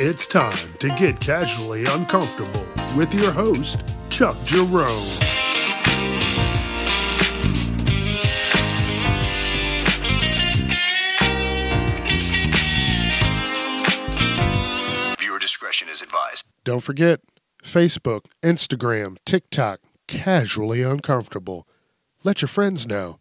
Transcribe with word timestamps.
It's 0.00 0.26
time 0.26 0.56
to 0.80 0.88
get 0.88 1.20
casually 1.20 1.84
uncomfortable 1.86 2.66
with 2.96 3.14
your 3.14 3.30
host, 3.30 3.80
Chuck 4.10 4.36
Jerome. 4.44 4.88
Viewer 15.20 15.38
discretion 15.38 15.88
is 15.88 16.02
advised. 16.02 16.48
Don't 16.64 16.80
forget 16.80 17.20
Facebook, 17.62 18.22
Instagram, 18.42 19.16
TikTok, 19.24 19.78
casually 20.08 20.82
uncomfortable. 20.82 21.68
Let 22.24 22.42
your 22.42 22.48
friends 22.48 22.84
know. 22.84 23.20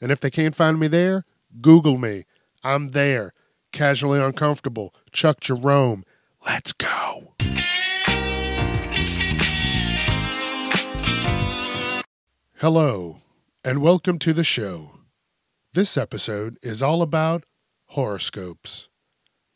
And 0.00 0.12
if 0.12 0.20
they 0.20 0.30
can't 0.30 0.54
find 0.54 0.78
me 0.78 0.86
there, 0.86 1.24
Google 1.60 1.98
me. 1.98 2.26
I'm 2.62 2.90
there. 2.90 3.32
Casually 3.72 4.20
uncomfortable. 4.20 4.94
Chuck 5.10 5.40
Jerome. 5.40 6.04
Let's 6.44 6.72
go. 6.72 7.34
Hello, 12.56 13.18
and 13.64 13.80
welcome 13.80 14.18
to 14.18 14.32
the 14.32 14.44
show. 14.44 14.92
This 15.72 15.96
episode 15.96 16.58
is 16.60 16.82
all 16.82 17.02
about 17.02 17.44
horoscopes. 17.86 18.88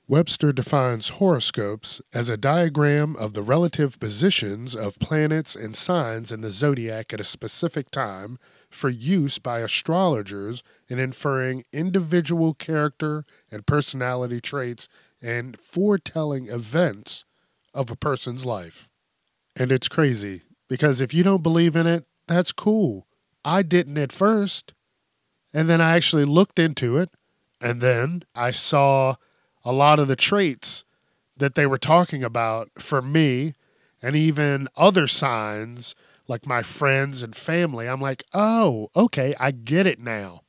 Webster 0.08 0.52
defines 0.52 1.08
horoscopes 1.08 2.00
as 2.12 2.28
a 2.28 2.36
diagram 2.36 3.16
of 3.16 3.34
the 3.34 3.42
relative 3.42 3.98
positions 3.98 4.76
of 4.76 5.00
planets 5.00 5.56
and 5.56 5.74
signs 5.74 6.30
in 6.30 6.42
the 6.42 6.50
zodiac 6.52 7.12
at 7.12 7.20
a 7.20 7.24
specific 7.24 7.90
time 7.90 8.38
for 8.70 8.88
use 8.88 9.40
by 9.40 9.58
astrologers 9.60 10.62
in 10.88 11.00
inferring 11.00 11.64
individual 11.72 12.54
character 12.54 13.24
and 13.50 13.66
personality 13.66 14.40
traits 14.40 14.88
and 15.26 15.58
foretelling 15.58 16.48
events 16.48 17.24
of 17.74 17.90
a 17.90 17.96
person's 17.96 18.46
life. 18.46 18.88
And 19.56 19.72
it's 19.72 19.88
crazy 19.88 20.42
because 20.68 21.00
if 21.00 21.12
you 21.12 21.24
don't 21.24 21.42
believe 21.42 21.74
in 21.74 21.84
it, 21.84 22.04
that's 22.28 22.52
cool. 22.52 23.08
I 23.44 23.62
didn't 23.62 23.98
at 23.98 24.12
first. 24.12 24.72
And 25.52 25.68
then 25.68 25.80
I 25.80 25.96
actually 25.96 26.26
looked 26.26 26.60
into 26.60 26.96
it. 26.96 27.10
And 27.60 27.80
then 27.80 28.22
I 28.36 28.52
saw 28.52 29.16
a 29.64 29.72
lot 29.72 29.98
of 29.98 30.06
the 30.06 30.14
traits 30.14 30.84
that 31.36 31.56
they 31.56 31.66
were 31.66 31.76
talking 31.76 32.22
about 32.22 32.70
for 32.78 33.02
me 33.02 33.54
and 34.00 34.14
even 34.14 34.68
other 34.76 35.08
signs 35.08 35.96
like 36.28 36.46
my 36.46 36.62
friends 36.62 37.24
and 37.24 37.34
family. 37.34 37.88
I'm 37.88 38.00
like, 38.00 38.22
oh, 38.32 38.90
okay, 38.94 39.34
I 39.40 39.50
get 39.50 39.88
it 39.88 39.98
now. 39.98 40.42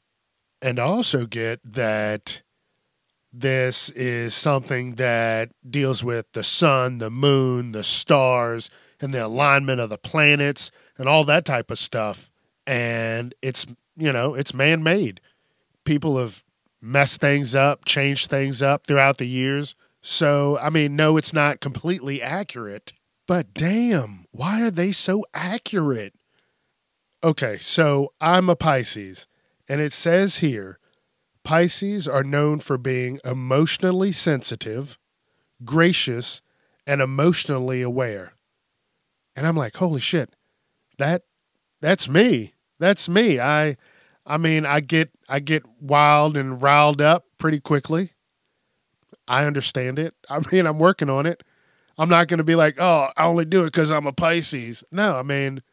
And 0.62 0.80
I 0.80 0.84
also 0.84 1.26
get 1.26 1.62
that 1.64 2.44
this 3.40 3.90
is 3.92 4.34
something 4.34 4.96
that 4.96 5.52
deals 5.70 6.04
with 6.04 6.26
the 6.34 6.44
sun, 6.44 6.98
the 6.98 7.12
moon, 7.12 7.72
the 7.72 7.84
stars, 7.84 8.70
and 9.00 9.14
the 9.14 9.24
alignment 9.24 9.80
of 9.80 9.90
the 9.90 9.98
planets 9.98 10.72
and 10.98 11.08
all 11.08 11.24
that 11.26 11.46
type 11.46 11.70
of 11.70 11.78
stuff. 11.78 12.32
And 12.66 13.36
it's, 13.42 13.68
you 13.96 14.12
know, 14.12 14.34
it's 14.34 14.54
man 14.54 14.82
made. 14.82 15.22
People 15.86 16.18
have 16.18 16.44
messed 16.82 17.22
things 17.22 17.54
up, 17.54 17.86
changed 17.86 18.30
things 18.30 18.62
up 18.62 18.88
throughout 18.88 19.20
the 19.20 19.28
years. 19.28 19.76
So, 20.02 20.58
I 20.60 20.70
mean, 20.72 20.96
no, 20.96 21.18
it's 21.18 21.34
not 21.34 21.60
completely 21.60 22.22
accurate, 22.22 22.94
but 23.28 23.54
damn, 23.54 24.26
why 24.32 24.64
are 24.64 24.72
they 24.72 24.92
so 24.92 25.26
accurate? 25.34 26.14
Okay, 27.24 27.58
so 27.60 28.14
I'm 28.20 28.50
a 28.50 28.56
Pisces, 28.56 29.28
and 29.68 29.82
it 29.82 29.94
says 29.94 30.38
here 30.38 30.80
Pisces 31.48 32.10
are 32.10 32.26
known 32.26 32.60
for 32.60 32.78
being 32.78 33.22
emotionally 33.24 34.12
sensitive, 34.12 34.98
gracious, 35.64 36.42
and 36.86 37.02
emotionally 37.02 37.82
aware. 37.82 38.34
And 39.34 39.48
I'm 39.48 39.56
like, 39.56 39.78
holy 39.78 40.02
shit, 40.02 40.36
that 40.98 41.22
that's 41.80 42.10
me. 42.10 42.54
That's 42.80 43.08
me. 43.08 43.40
I 43.40 43.78
I 44.26 44.36
mean, 44.36 44.66
I 44.66 44.82
get 44.82 45.10
I 45.30 45.40
get 45.40 45.64
wild 45.80 46.36
and 46.36 46.62
riled 46.62 47.02
up 47.02 47.24
pretty 47.38 47.62
quickly. 47.62 48.12
I 49.26 49.46
understand 49.46 50.00
it. 50.00 50.16
I 50.30 50.42
mean, 50.52 50.66
I'm 50.66 50.80
working 50.80 51.10
on 51.10 51.26
it. 51.26 51.44
I'm 51.98 52.10
not 52.10 52.28
going 52.28 52.40
to 52.40 52.44
be 52.44 52.56
like, 52.56 52.76
"Oh, 52.78 53.08
I 53.16 53.24
only 53.24 53.46
do 53.46 53.64
it 53.64 53.72
cuz 53.72 53.90
I'm 53.90 54.06
a 54.06 54.12
Pisces." 54.12 54.84
No, 54.92 55.16
I 55.16 55.24
mean, 55.24 55.64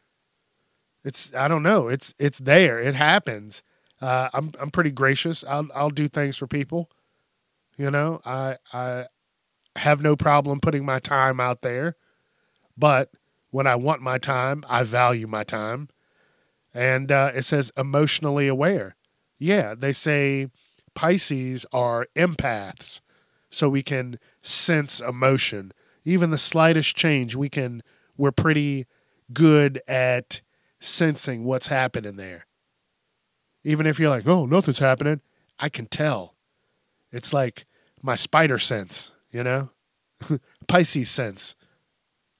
it's 1.03 1.35
I 1.35 1.49
don't 1.49 1.63
know. 1.63 1.89
It's 1.89 2.15
it's 2.17 2.39
there. 2.39 2.79
It 2.79 2.95
happens. 2.95 3.61
Uh, 4.05 4.29
I'm 4.35 4.51
I'm 4.59 4.69
pretty 4.69 4.91
gracious. 4.91 5.43
I'll 5.47 5.67
I'll 5.73 5.89
do 5.89 6.07
things 6.07 6.37
for 6.37 6.45
people. 6.45 6.91
You 7.75 7.89
know, 7.89 8.21
I 8.23 8.57
I 8.71 9.05
have 9.77 9.99
no 9.99 10.15
problem 10.15 10.59
putting 10.59 10.85
my 10.85 10.99
time 10.99 11.39
out 11.39 11.63
there, 11.63 11.95
but 12.77 13.09
when 13.49 13.65
I 13.65 13.75
want 13.75 14.03
my 14.03 14.19
time, 14.19 14.63
I 14.69 14.83
value 14.83 15.25
my 15.25 15.43
time. 15.43 15.89
And 16.71 17.11
uh, 17.11 17.31
it 17.33 17.45
says 17.45 17.71
emotionally 17.75 18.47
aware. 18.47 18.95
Yeah, 19.39 19.73
they 19.73 19.91
say 19.91 20.49
Pisces 20.93 21.65
are 21.73 22.05
empaths, 22.15 23.01
so 23.49 23.69
we 23.69 23.81
can 23.81 24.19
sense 24.43 24.99
emotion. 24.99 25.71
Even 26.03 26.29
the 26.29 26.37
slightest 26.37 26.95
change, 26.95 27.35
we 27.35 27.49
can. 27.49 27.81
We're 28.17 28.31
pretty 28.31 28.85
good 29.33 29.81
at 29.87 30.41
sensing 30.79 31.43
what's 31.43 31.67
happening 31.67 32.17
there. 32.17 32.45
Even 33.65 33.87
if 33.87 33.99
you're 33.99 34.09
like, 34.09 34.27
oh, 34.27 34.45
nothing's 34.45 34.79
happening, 34.79 35.19
I 35.59 35.69
can 35.69 35.87
tell. 35.87 36.35
It's 37.11 37.33
like 37.33 37.65
my 38.01 38.15
spider 38.15 38.59
sense, 38.59 39.11
you 39.31 39.43
know? 39.43 39.71
Pisces 40.67 41.09
sense. 41.09 41.55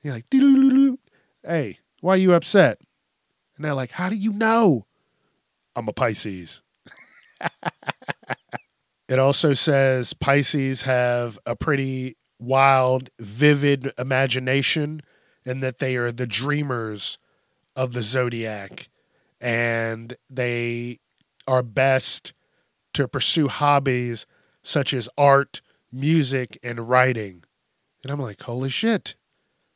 You're 0.03 0.13
like, 0.13 0.25
hey, 1.43 1.79
why 1.99 2.13
are 2.13 2.17
you 2.17 2.33
upset? 2.33 2.79
And 3.55 3.65
they're 3.65 3.73
like, 3.73 3.91
how 3.91 4.09
do 4.09 4.15
you 4.15 4.31
know? 4.31 4.85
I'm 5.75 5.87
a 5.87 5.93
Pisces. 5.93 6.61
it 9.09 9.17
also 9.17 9.55
says 9.55 10.13
Pisces 10.13 10.83
have 10.83 11.39
a 11.47 11.55
pretty 11.55 12.17
wild, 12.39 13.09
vivid 13.19 13.91
imagination 13.97 15.01
and 15.43 15.63
that 15.63 15.79
they 15.79 15.95
are 15.95 16.11
the 16.11 16.27
dreamers 16.27 17.17
of 17.75 17.93
the 17.93 18.03
zodiac 18.03 18.89
and 19.41 20.15
they 20.29 20.99
are 21.47 21.63
best 21.63 22.33
to 22.93 23.07
pursue 23.07 23.47
hobbies 23.47 24.25
such 24.63 24.93
as 24.93 25.09
art, 25.17 25.61
music, 25.91 26.57
and 26.63 26.89
writing. 26.89 27.43
And 28.03 28.11
I'm 28.11 28.21
like, 28.21 28.41
holy 28.41 28.69
shit, 28.69 29.15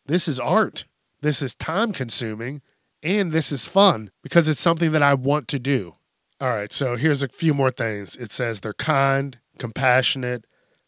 this 0.06 0.28
is 0.28 0.40
art. 0.40 0.86
This 1.22 1.42
is 1.42 1.56
time 1.56 1.92
consuming 1.92 2.62
and 3.04 3.32
this 3.32 3.52
is 3.52 3.66
fun 3.66 4.12
because 4.22 4.48
it's 4.48 4.60
something 4.60 4.92
that 4.92 5.04
I 5.04 5.14
want 5.14 5.48
to 5.50 5.60
do. 5.60 5.96
All 6.42 6.50
right, 6.50 6.72
so 6.72 6.96
here's 6.96 7.22
a 7.22 7.28
few 7.28 7.54
more 7.54 7.72
things. 7.72 8.16
It 8.16 8.32
says 8.32 8.62
they're 8.62 8.74
kind, 8.74 9.40
compassionate. 9.58 10.46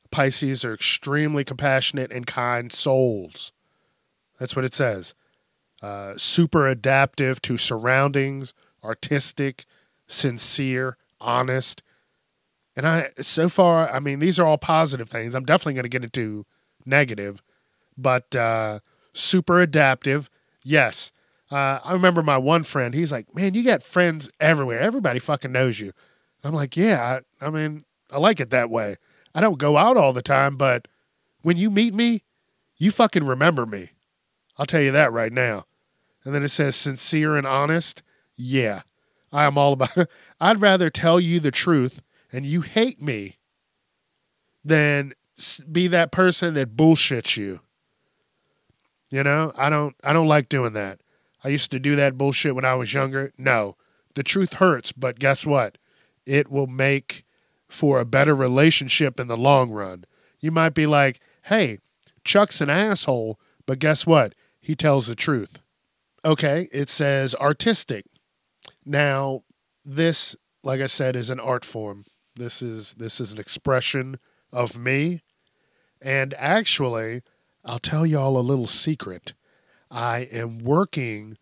Pisces 0.09 0.63
are 0.63 0.73
extremely 0.73 1.43
compassionate 1.43 2.11
and 2.11 2.25
kind 2.25 2.71
souls. 2.71 3.51
That's 4.39 4.55
what 4.55 4.65
it 4.65 4.73
says. 4.73 5.13
Uh, 5.81 6.13
super 6.15 6.67
adaptive 6.67 7.41
to 7.43 7.57
surroundings, 7.57 8.53
artistic, 8.83 9.65
sincere, 10.11 10.97
honest. 11.19 11.83
And 12.75 12.87
I, 12.87 13.09
so 13.19 13.49
far, 13.49 13.89
I 13.89 13.99
mean, 13.99 14.19
these 14.19 14.39
are 14.39 14.45
all 14.45 14.57
positive 14.57 15.09
things. 15.09 15.35
I'm 15.35 15.45
definitely 15.45 15.73
going 15.73 15.83
to 15.83 15.89
get 15.89 16.03
into 16.03 16.45
negative, 16.85 17.41
but 17.97 18.33
uh, 18.35 18.79
super 19.13 19.59
adaptive. 19.59 20.29
Yes. 20.63 21.11
Uh, 21.51 21.79
I 21.83 21.93
remember 21.93 22.23
my 22.23 22.37
one 22.37 22.63
friend, 22.63 22.93
he's 22.93 23.11
like, 23.11 23.33
man, 23.35 23.53
you 23.53 23.63
got 23.63 23.83
friends 23.83 24.29
everywhere. 24.39 24.79
Everybody 24.79 25.19
fucking 25.19 25.51
knows 25.51 25.79
you. 25.79 25.91
I'm 26.43 26.53
like, 26.53 26.77
yeah, 26.77 27.21
I, 27.41 27.45
I 27.45 27.49
mean, 27.49 27.83
I 28.09 28.17
like 28.17 28.39
it 28.39 28.51
that 28.51 28.69
way. 28.69 28.97
I 29.35 29.41
don't 29.41 29.57
go 29.59 29.77
out 29.77 29.97
all 29.97 30.13
the 30.13 30.21
time, 30.21 30.55
but 30.55 30.87
when 31.41 31.57
you 31.57 31.69
meet 31.69 31.93
me, 31.93 32.23
you 32.77 32.91
fucking 32.91 33.25
remember 33.25 33.65
me. 33.65 33.91
I'll 34.57 34.65
tell 34.65 34.81
you 34.81 34.91
that 34.91 35.11
right 35.11 35.31
now. 35.31 35.65
And 36.23 36.33
then 36.33 36.43
it 36.43 36.49
says 36.49 36.75
sincere 36.75 37.35
and 37.35 37.47
honest. 37.47 38.01
Yeah, 38.35 38.81
I 39.31 39.45
am 39.45 39.57
all 39.57 39.73
about 39.73 40.09
I'd 40.41 40.61
rather 40.61 40.89
tell 40.89 41.19
you 41.19 41.39
the 41.39 41.51
truth 41.51 42.01
and 42.31 42.45
you 42.45 42.61
hate 42.61 43.01
me 43.01 43.37
than 44.63 45.13
be 45.71 45.87
that 45.87 46.11
person 46.11 46.53
that 46.53 46.75
bullshits 46.75 47.37
you. 47.37 47.61
You 49.09 49.23
know, 49.23 49.51
I 49.57 49.69
don't 49.69 49.95
I 50.03 50.13
don't 50.13 50.27
like 50.27 50.49
doing 50.49 50.73
that. 50.73 51.01
I 51.43 51.49
used 51.49 51.71
to 51.71 51.79
do 51.79 51.95
that 51.95 52.17
bullshit 52.17 52.55
when 52.55 52.65
I 52.65 52.75
was 52.75 52.93
younger. 52.93 53.33
No. 53.37 53.75
The 54.15 54.23
truth 54.23 54.53
hurts, 54.53 54.91
but 54.91 55.19
guess 55.19 55.45
what? 55.45 55.77
It 56.25 56.51
will 56.51 56.67
make 56.67 57.23
for 57.67 57.99
a 57.99 58.05
better 58.05 58.35
relationship 58.35 59.19
in 59.19 59.27
the 59.27 59.37
long 59.37 59.71
run. 59.71 60.05
You 60.39 60.51
might 60.51 60.73
be 60.73 60.85
like, 60.85 61.19
"Hey, 61.43 61.79
Chuck's 62.23 62.61
an 62.61 62.69
asshole," 62.69 63.39
but 63.65 63.79
guess 63.79 64.05
what? 64.05 64.35
He 64.59 64.75
tells 64.75 65.07
the 65.07 65.15
truth. 65.15 65.61
Okay, 66.23 66.69
it 66.71 66.89
says 66.89 67.33
artistic. 67.35 68.05
Now, 68.85 69.43
this 69.85 70.35
like 70.63 70.81
I 70.81 70.87
said 70.87 71.15
is 71.15 71.29
an 71.29 71.39
art 71.39 71.65
form. 71.65 72.05
This 72.35 72.61
is 72.61 72.93
this 72.95 73.19
is 73.19 73.31
an 73.33 73.39
expression 73.39 74.19
of 74.51 74.77
me 74.77 75.21
And 76.01 76.33
actually, 76.37 77.23
I'll 77.65 77.79
tell 77.79 78.05
y'all 78.05 78.37
a 78.37 78.41
little 78.41 78.67
secret. 78.67 79.33
I 79.91 80.21
am 80.31 80.59
working 80.59 81.37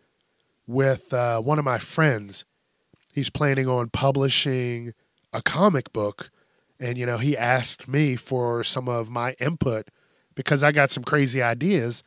with 0.66 1.12
uh, 1.12 1.40
one 1.40 1.58
of 1.58 1.64
my 1.64 1.78
friends. 1.78 2.44
He's 3.12 3.30
planning 3.30 3.68
on 3.68 3.90
publishing 3.90 4.94
a 5.32 5.42
comic 5.42 5.92
book. 5.92 6.30
And, 6.80 6.98
you 6.98 7.06
know, 7.06 7.18
he 7.18 7.36
asked 7.36 7.88
me 7.88 8.16
for 8.16 8.64
some 8.64 8.88
of 8.88 9.10
my 9.10 9.34
input 9.40 9.88
because 10.34 10.62
I 10.64 10.72
got 10.72 10.90
some 10.90 11.04
crazy 11.04 11.42
ideas. 11.42 12.02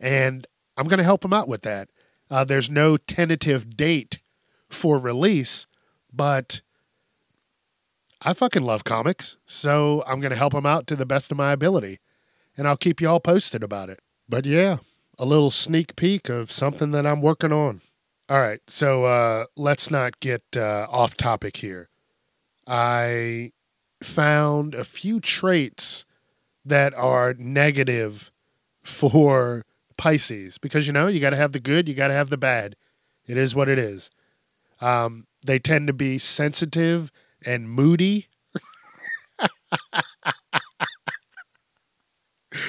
And 0.00 0.46
I'm 0.76 0.88
going 0.88 0.98
to 0.98 1.04
help 1.04 1.24
him 1.24 1.32
out 1.34 1.48
with 1.48 1.62
that. 1.62 1.90
Uh, 2.30 2.44
there's 2.44 2.70
no 2.70 2.96
tentative 2.96 3.76
date 3.76 4.20
for 4.72 4.98
release, 4.98 5.66
but 6.12 6.60
I 8.20 8.34
fucking 8.34 8.62
love 8.62 8.84
comics. 8.84 9.36
So 9.46 10.02
I'm 10.06 10.20
going 10.20 10.30
to 10.30 10.36
help 10.36 10.52
them 10.52 10.66
out 10.66 10.86
to 10.88 10.96
the 10.96 11.06
best 11.06 11.30
of 11.30 11.36
my 11.36 11.52
ability. 11.52 11.98
And 12.56 12.68
I'll 12.68 12.76
keep 12.76 13.00
you 13.00 13.08
all 13.08 13.20
posted 13.20 13.62
about 13.62 13.90
it. 13.90 14.00
But 14.28 14.46
yeah, 14.46 14.78
a 15.18 15.24
little 15.24 15.50
sneak 15.50 15.96
peek 15.96 16.28
of 16.28 16.52
something 16.52 16.90
that 16.92 17.06
I'm 17.06 17.22
working 17.22 17.52
on. 17.52 17.80
All 18.28 18.40
right, 18.40 18.60
so 18.66 19.04
uh, 19.04 19.46
let's 19.56 19.90
not 19.90 20.20
get 20.20 20.42
uh, 20.56 20.86
off 20.88 21.16
topic 21.16 21.58
here. 21.58 21.88
I 22.66 23.52
found 24.02 24.74
a 24.74 24.84
few 24.84 25.20
traits 25.20 26.04
that 26.64 26.94
are 26.94 27.34
negative 27.34 28.30
for 28.82 29.64
Pisces 29.96 30.58
because 30.58 30.86
you 30.86 30.92
know 30.92 31.08
you 31.08 31.20
got 31.20 31.30
to 31.30 31.36
have 31.36 31.52
the 31.52 31.60
good, 31.60 31.88
you 31.88 31.94
got 31.94 32.08
to 32.08 32.14
have 32.14 32.30
the 32.30 32.36
bad. 32.36 32.76
It 33.26 33.36
is 33.36 33.54
what 33.54 33.68
it 33.68 33.78
is. 33.78 34.10
Um, 34.82 35.28
they 35.46 35.60
tend 35.60 35.88
to 35.88 35.94
be 35.94 36.18
sensitive 36.18 37.12
and 37.46 37.70
moody. 37.70 38.28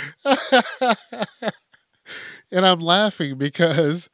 and 0.25 0.97
I'm 2.51 2.79
laughing 2.79 3.37
because 3.37 4.09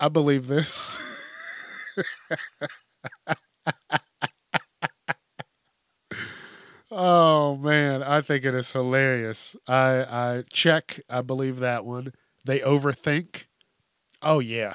I 0.00 0.08
believe 0.08 0.48
this. 0.48 1.00
oh 6.90 7.56
man, 7.56 8.02
I 8.02 8.20
think 8.20 8.44
it 8.44 8.54
is 8.54 8.72
hilarious. 8.72 9.56
I 9.66 10.04
I 10.04 10.44
check. 10.52 11.00
I 11.08 11.22
believe 11.22 11.58
that 11.60 11.84
one. 11.84 12.12
They 12.44 12.60
overthink. 12.60 13.44
Oh 14.22 14.40
yeah, 14.40 14.74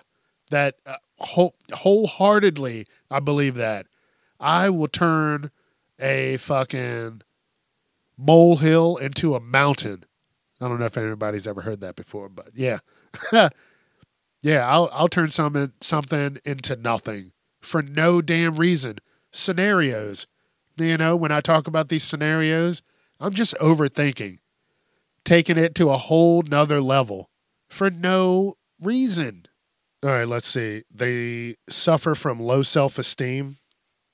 that 0.51 0.75
uh, 0.85 0.97
whole, 1.19 1.55
wholeheartedly. 1.73 2.85
I 3.09 3.19
believe 3.19 3.55
that. 3.55 3.87
I 4.39 4.69
will 4.69 4.87
turn 4.87 5.51
a 5.99 6.37
fucking 6.37 7.21
molehill 8.17 8.97
into 8.97 9.35
a 9.35 9.39
mountain. 9.39 10.05
I 10.59 10.67
don't 10.67 10.79
know 10.79 10.85
if 10.85 10.97
anybody's 10.97 11.47
ever 11.47 11.61
heard 11.61 11.81
that 11.81 11.95
before, 11.95 12.29
but 12.29 12.49
yeah. 12.55 12.79
yeah, 14.41 14.67
I'll 14.67 14.89
I'll 14.93 15.09
turn 15.09 15.29
something 15.29 15.73
something 15.81 16.37
into 16.45 16.75
nothing 16.75 17.31
for 17.61 17.81
no 17.81 18.21
damn 18.21 18.55
reason. 18.55 18.99
Scenarios. 19.31 20.27
You 20.77 20.97
know, 20.97 21.15
when 21.15 21.31
I 21.31 21.41
talk 21.41 21.67
about 21.67 21.89
these 21.89 22.03
scenarios, 22.03 22.81
I'm 23.19 23.33
just 23.33 23.53
overthinking. 23.55 24.39
Taking 25.23 25.57
it 25.57 25.75
to 25.75 25.89
a 25.89 25.97
whole 25.97 26.41
nother 26.41 26.81
level 26.81 27.29
for 27.69 27.91
no 27.91 28.57
reason. 28.81 29.45
All 30.03 30.09
right, 30.09 30.27
let's 30.27 30.47
see. 30.47 30.83
They 30.91 31.57
suffer 31.69 32.15
from 32.15 32.39
low 32.39 32.63
self 32.63 32.97
esteem. 32.97 33.57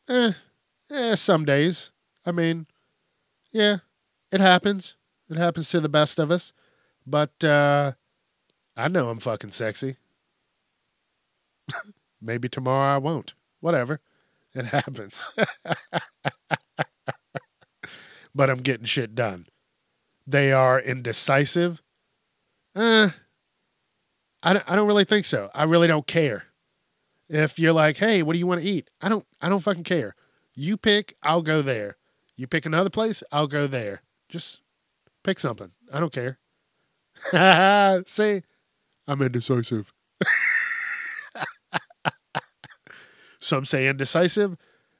Eh, 0.10 0.34
eh, 0.92 1.16
some 1.16 1.46
days. 1.46 1.92
I 2.26 2.32
mean, 2.34 2.68
yeah, 3.52 3.78
it 4.32 4.42
happens. 4.42 4.96
It 5.30 5.38
happens 5.38 5.70
to 5.70 5.80
the 5.80 5.88
best 5.90 6.20
of 6.20 6.30
us. 6.30 6.52
But 7.06 7.42
uh, 7.42 7.94
I 8.76 8.90
know 8.90 9.10
I'm 9.10 9.20
fucking 9.20 9.52
sexy. 9.52 9.96
Maybe 12.22 12.50
tomorrow 12.50 12.96
I 12.96 12.98
won't. 12.98 13.34
Whatever. 13.62 14.02
It 14.54 14.66
happens. 14.66 15.30
but 18.36 18.50
I'm 18.50 18.60
getting 18.60 18.86
shit 18.86 19.16
done. 19.16 19.48
They 20.26 20.52
are 20.52 20.80
indecisive. 20.82 21.82
Eh, 22.76 23.12
I 24.44 24.54
don't, 24.54 24.72
I 24.72 24.76
don't 24.76 24.88
really 24.88 25.06
think 25.06 25.26
so. 25.26 25.50
I 25.54 25.64
really 25.64 25.88
don't 25.88 26.08
care. 26.08 26.46
If 27.30 27.60
you're 27.60 27.74
like, 27.74 27.98
hey, 27.98 28.24
what 28.24 28.34
do 28.34 28.40
you 28.40 28.48
want 28.48 28.62
to 28.62 28.68
eat? 28.68 28.90
I 29.02 29.10
don't 29.10 29.26
I 29.42 29.50
don't 29.50 29.60
fucking 29.60 29.84
care. 29.84 30.16
You 30.56 30.78
pick, 30.78 31.16
I'll 31.22 31.42
go 31.42 31.62
there. 31.62 31.98
You 32.36 32.48
pick 32.48 32.66
another 32.66 32.90
place, 32.90 33.24
I'll 33.32 33.48
go 33.48 33.68
there. 33.68 34.02
Just 34.30 34.62
pick 35.24 35.40
something. 35.40 35.72
I 35.92 36.00
don't 36.00 36.14
care. 36.14 36.40
See, 38.08 38.44
I'm 39.08 39.22
indecisive. 39.22 39.94
Some 43.40 43.66
say 43.66 43.88
indecisive. 43.88 44.58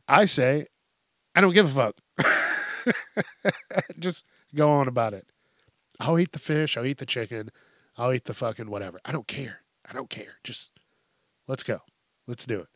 I 0.08 0.26
say, 0.26 0.68
I 1.36 1.42
don't 1.42 1.54
give 1.54 1.78
a 1.78 1.92
fuck. 1.94 2.96
Just 4.00 4.24
go 4.56 4.72
on 4.72 4.88
about 4.88 5.14
it. 5.14 5.28
I'll 6.00 6.20
eat 6.20 6.32
the 6.32 6.40
fish. 6.40 6.78
I'll 6.78 6.86
eat 6.86 7.00
the 7.00 7.06
chicken. 7.06 7.50
I'll 7.98 8.14
eat 8.14 8.26
the 8.26 8.34
fucking 8.34 8.70
whatever. 8.70 9.00
I 9.04 9.12
don't 9.12 9.28
care. 9.28 9.62
I 9.90 9.94
don't 9.94 10.10
care. 10.10 10.36
Just 10.44 10.72
let's 11.48 11.64
go. 11.64 11.82
Let's 12.28 12.46
do 12.46 12.60
it. 12.60 12.68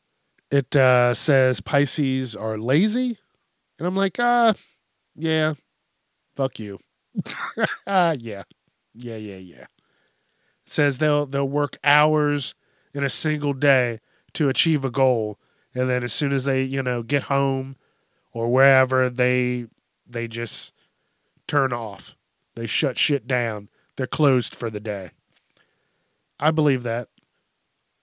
It 0.50 0.76
uh, 0.76 1.14
says 1.14 1.62
Pisces 1.62 2.36
are 2.36 2.58
lazy. 2.58 3.18
And 3.78 3.88
I'm 3.88 3.96
like, 3.96 4.20
uh, 4.20 4.54
yeah, 5.16 5.54
fuck 6.36 6.60
you. 6.60 6.80
uh, 7.88 8.16
yeah. 8.20 8.44
Yeah, 8.94 9.16
yeah, 9.16 9.38
yeah. 9.38 9.62
It 9.62 9.68
says 10.66 10.98
they'll 10.98 11.26
they'll 11.26 11.48
work 11.48 11.78
hours 11.84 12.56
in 12.94 13.04
a 13.04 13.10
single 13.10 13.54
day 13.54 14.00
to 14.34 14.50
achieve 14.50 14.84
a 14.84 14.92
goal. 14.92 15.40
And 15.74 15.90
then 15.90 16.04
as 16.04 16.12
soon 16.12 16.34
as 16.34 16.46
they, 16.46 16.64
you 16.64 16.84
know, 16.84 17.04
get 17.04 17.24
home 17.24 17.78
or 18.34 18.50
wherever 18.50 19.10
they 19.10 19.68
they 20.06 20.28
just 20.28 20.74
turn 21.48 21.72
off. 21.72 22.16
They 22.56 22.66
shut 22.66 22.98
shit 22.98 23.28
down. 23.28 23.70
They're 23.98 24.08
closed 24.08 24.56
for 24.56 24.70
the 24.70 24.80
day. 24.80 25.12
I 26.40 26.52
believe 26.52 26.84
that. 26.84 27.10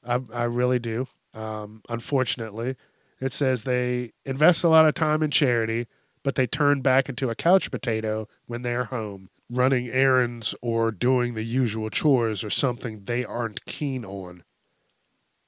I 0.06 0.20
I 0.32 0.44
really 0.44 0.78
do. 0.78 1.08
Um, 1.34 1.82
unfortunately, 1.88 2.76
it 3.20 3.32
says 3.32 3.64
they 3.64 4.12
invest 4.24 4.64
a 4.64 4.68
lot 4.68 4.86
of 4.86 4.94
time 4.94 5.22
in 5.22 5.30
charity, 5.30 5.86
but 6.22 6.34
they 6.34 6.46
turn 6.46 6.80
back 6.80 7.08
into 7.08 7.30
a 7.30 7.34
couch 7.34 7.70
potato 7.70 8.28
when 8.46 8.62
they're 8.62 8.84
home, 8.84 9.30
running 9.50 9.88
errands 9.88 10.54
or 10.62 10.90
doing 10.90 11.34
the 11.34 11.42
usual 11.44 11.90
chores 11.90 12.44
or 12.44 12.50
something 12.50 13.04
they 13.04 13.24
aren't 13.24 13.64
keen 13.66 14.04
on. 14.04 14.44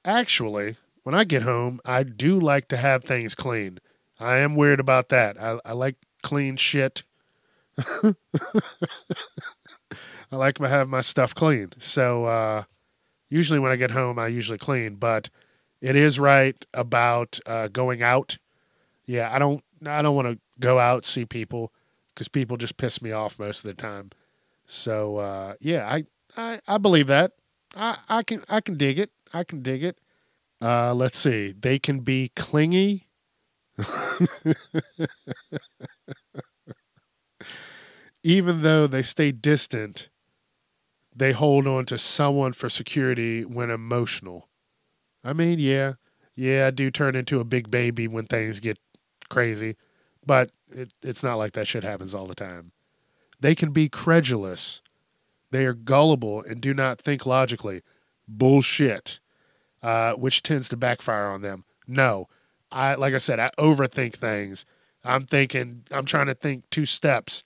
Actually, 0.03 0.77
when 1.03 1.15
I 1.15 1.23
get 1.23 1.43
home, 1.43 1.79
I 1.85 2.03
do 2.03 2.39
like 2.39 2.67
to 2.69 2.77
have 2.77 3.03
things 3.03 3.35
clean. 3.35 3.79
I 4.19 4.37
am 4.37 4.55
weird 4.55 4.79
about 4.79 5.09
that. 5.09 5.39
I, 5.41 5.59
I 5.65 5.73
like 5.73 5.95
clean 6.21 6.55
shit. 6.57 7.03
I 10.31 10.37
like 10.37 10.55
to 10.59 10.67
have 10.67 10.87
my 10.87 11.01
stuff 11.01 11.35
clean. 11.35 11.69
So 11.77 12.25
uh, 12.25 12.63
usually 13.29 13.59
when 13.59 13.71
I 13.71 13.75
get 13.75 13.91
home, 13.91 14.17
I 14.17 14.27
usually 14.27 14.57
clean. 14.57 14.95
But 14.95 15.29
it 15.81 15.95
is 15.95 16.19
right 16.19 16.63
about 16.73 17.39
uh, 17.45 17.67
going 17.67 18.01
out. 18.01 18.37
Yeah, 19.05 19.33
I 19.33 19.39
don't. 19.39 19.63
I 19.85 20.01
don't 20.01 20.15
want 20.15 20.27
to 20.27 20.37
go 20.59 20.77
out 20.79 21.05
see 21.05 21.25
people 21.25 21.73
because 22.13 22.27
people 22.27 22.55
just 22.55 22.77
piss 22.77 23.01
me 23.01 23.11
off 23.11 23.39
most 23.39 23.65
of 23.65 23.69
the 23.69 23.73
time. 23.73 24.11
So 24.65 25.17
uh, 25.17 25.55
yeah, 25.59 25.87
I, 25.87 26.05
I 26.37 26.61
I 26.67 26.77
believe 26.77 27.07
that. 27.07 27.33
I 27.75 27.97
I 28.07 28.23
can 28.23 28.43
I 28.47 28.61
can 28.61 28.77
dig 28.77 28.99
it. 28.99 29.11
I 29.33 29.43
can 29.43 29.61
dig 29.61 29.83
it. 29.83 29.97
Uh, 30.61 30.93
let's 30.93 31.17
see. 31.17 31.53
They 31.59 31.79
can 31.79 32.01
be 32.01 32.31
clingy. 32.35 33.07
Even 38.23 38.61
though 38.61 38.85
they 38.85 39.01
stay 39.01 39.31
distant, 39.31 40.09
they 41.15 41.31
hold 41.31 41.67
on 41.67 41.85
to 41.85 41.97
someone 41.97 42.53
for 42.53 42.69
security 42.69 43.43
when 43.43 43.69
emotional. 43.69 44.47
I 45.23 45.33
mean, 45.33 45.59
yeah, 45.59 45.93
yeah, 46.35 46.67
I 46.67 46.71
do 46.71 46.89
turn 46.89 47.15
into 47.15 47.39
a 47.39 47.45
big 47.45 47.69
baby 47.69 48.07
when 48.07 48.25
things 48.25 48.59
get 48.59 48.79
crazy, 49.29 49.75
but 50.25 50.51
it, 50.69 50.93
it's 51.01 51.23
not 51.23 51.35
like 51.35 51.53
that 51.53 51.67
shit 51.67 51.83
happens 51.83 52.15
all 52.15 52.27
the 52.27 52.35
time. 52.35 52.71
They 53.39 53.55
can 53.55 53.71
be 53.71 53.89
credulous. 53.89 54.81
They 55.51 55.65
are 55.65 55.73
gullible 55.73 56.41
and 56.43 56.61
do 56.61 56.73
not 56.73 56.99
think 57.01 57.25
logically. 57.25 57.81
Bullshit, 58.27 59.19
uh, 59.83 60.13
which 60.13 60.43
tends 60.43 60.69
to 60.69 60.77
backfire 60.77 61.27
on 61.27 61.41
them. 61.41 61.65
No, 61.87 62.29
I 62.71 62.95
like 62.95 63.13
I 63.13 63.17
said, 63.17 63.39
I 63.39 63.51
overthink 63.57 64.13
things. 64.13 64.65
I'm 65.03 65.25
thinking, 65.25 65.83
I'm 65.91 66.05
trying 66.05 66.27
to 66.27 66.35
think 66.35 66.69
two 66.69 66.85
steps. 66.85 67.43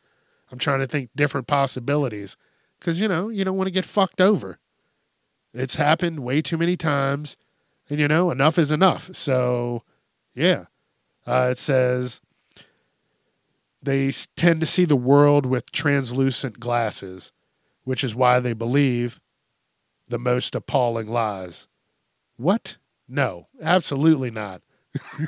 I'm 0.51 0.59
trying 0.59 0.79
to 0.79 0.87
think 0.87 1.09
different 1.15 1.47
possibilities 1.47 2.37
because 2.79 2.99
you 2.99 3.07
know 3.07 3.29
you 3.29 3.43
don't 3.43 3.57
want 3.57 3.67
to 3.67 3.71
get 3.71 3.85
fucked 3.85 4.21
over. 4.21 4.59
It's 5.53 5.75
happened 5.75 6.19
way 6.19 6.41
too 6.41 6.57
many 6.57 6.75
times 6.75 7.37
and 7.89 7.99
you 7.99 8.07
know, 8.07 8.31
enough 8.31 8.57
is 8.57 8.71
enough. 8.71 9.13
So, 9.15 9.83
yeah. 10.33 10.65
Uh, 11.27 11.49
it 11.51 11.57
says 11.57 12.21
they 13.81 14.11
tend 14.35 14.61
to 14.61 14.67
see 14.67 14.85
the 14.85 14.95
world 14.95 15.45
with 15.45 15.71
translucent 15.71 16.59
glasses, 16.59 17.31
which 17.83 18.03
is 18.03 18.15
why 18.15 18.39
they 18.39 18.53
believe 18.53 19.19
the 20.07 20.19
most 20.19 20.55
appalling 20.55 21.07
lies. 21.07 21.67
What? 22.37 22.77
No, 23.07 23.47
absolutely 23.61 24.31
not. 24.31 24.61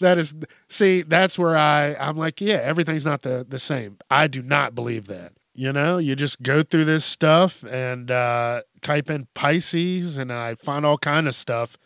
that 0.00 0.18
is 0.18 0.34
see, 0.68 1.02
that's 1.02 1.38
where 1.38 1.56
I 1.56 1.94
I'm 1.94 2.16
like, 2.16 2.40
yeah, 2.40 2.60
everything's 2.62 3.04
not 3.04 3.22
the 3.22 3.44
the 3.48 3.58
same. 3.58 3.98
I 4.10 4.26
do 4.26 4.42
not 4.42 4.74
believe 4.74 5.06
that. 5.08 5.32
You 5.54 5.72
know, 5.72 5.98
you 5.98 6.14
just 6.14 6.42
go 6.42 6.62
through 6.62 6.84
this 6.84 7.04
stuff 7.04 7.64
and 7.64 8.10
uh, 8.12 8.62
type 8.80 9.10
in 9.10 9.26
Pisces, 9.34 10.16
and 10.16 10.32
I 10.32 10.54
find 10.54 10.86
all 10.86 10.98
kind 10.98 11.26
of 11.26 11.34
stuff, 11.34 11.76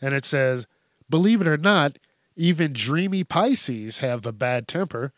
and 0.00 0.12
it 0.12 0.24
says, 0.24 0.66
believe 1.08 1.40
it 1.40 1.46
or 1.46 1.56
not, 1.56 1.98
even 2.34 2.72
dreamy 2.72 3.22
Pisces 3.22 3.98
have 3.98 4.26
a 4.26 4.32
bad 4.32 4.66
temper. 4.66 5.12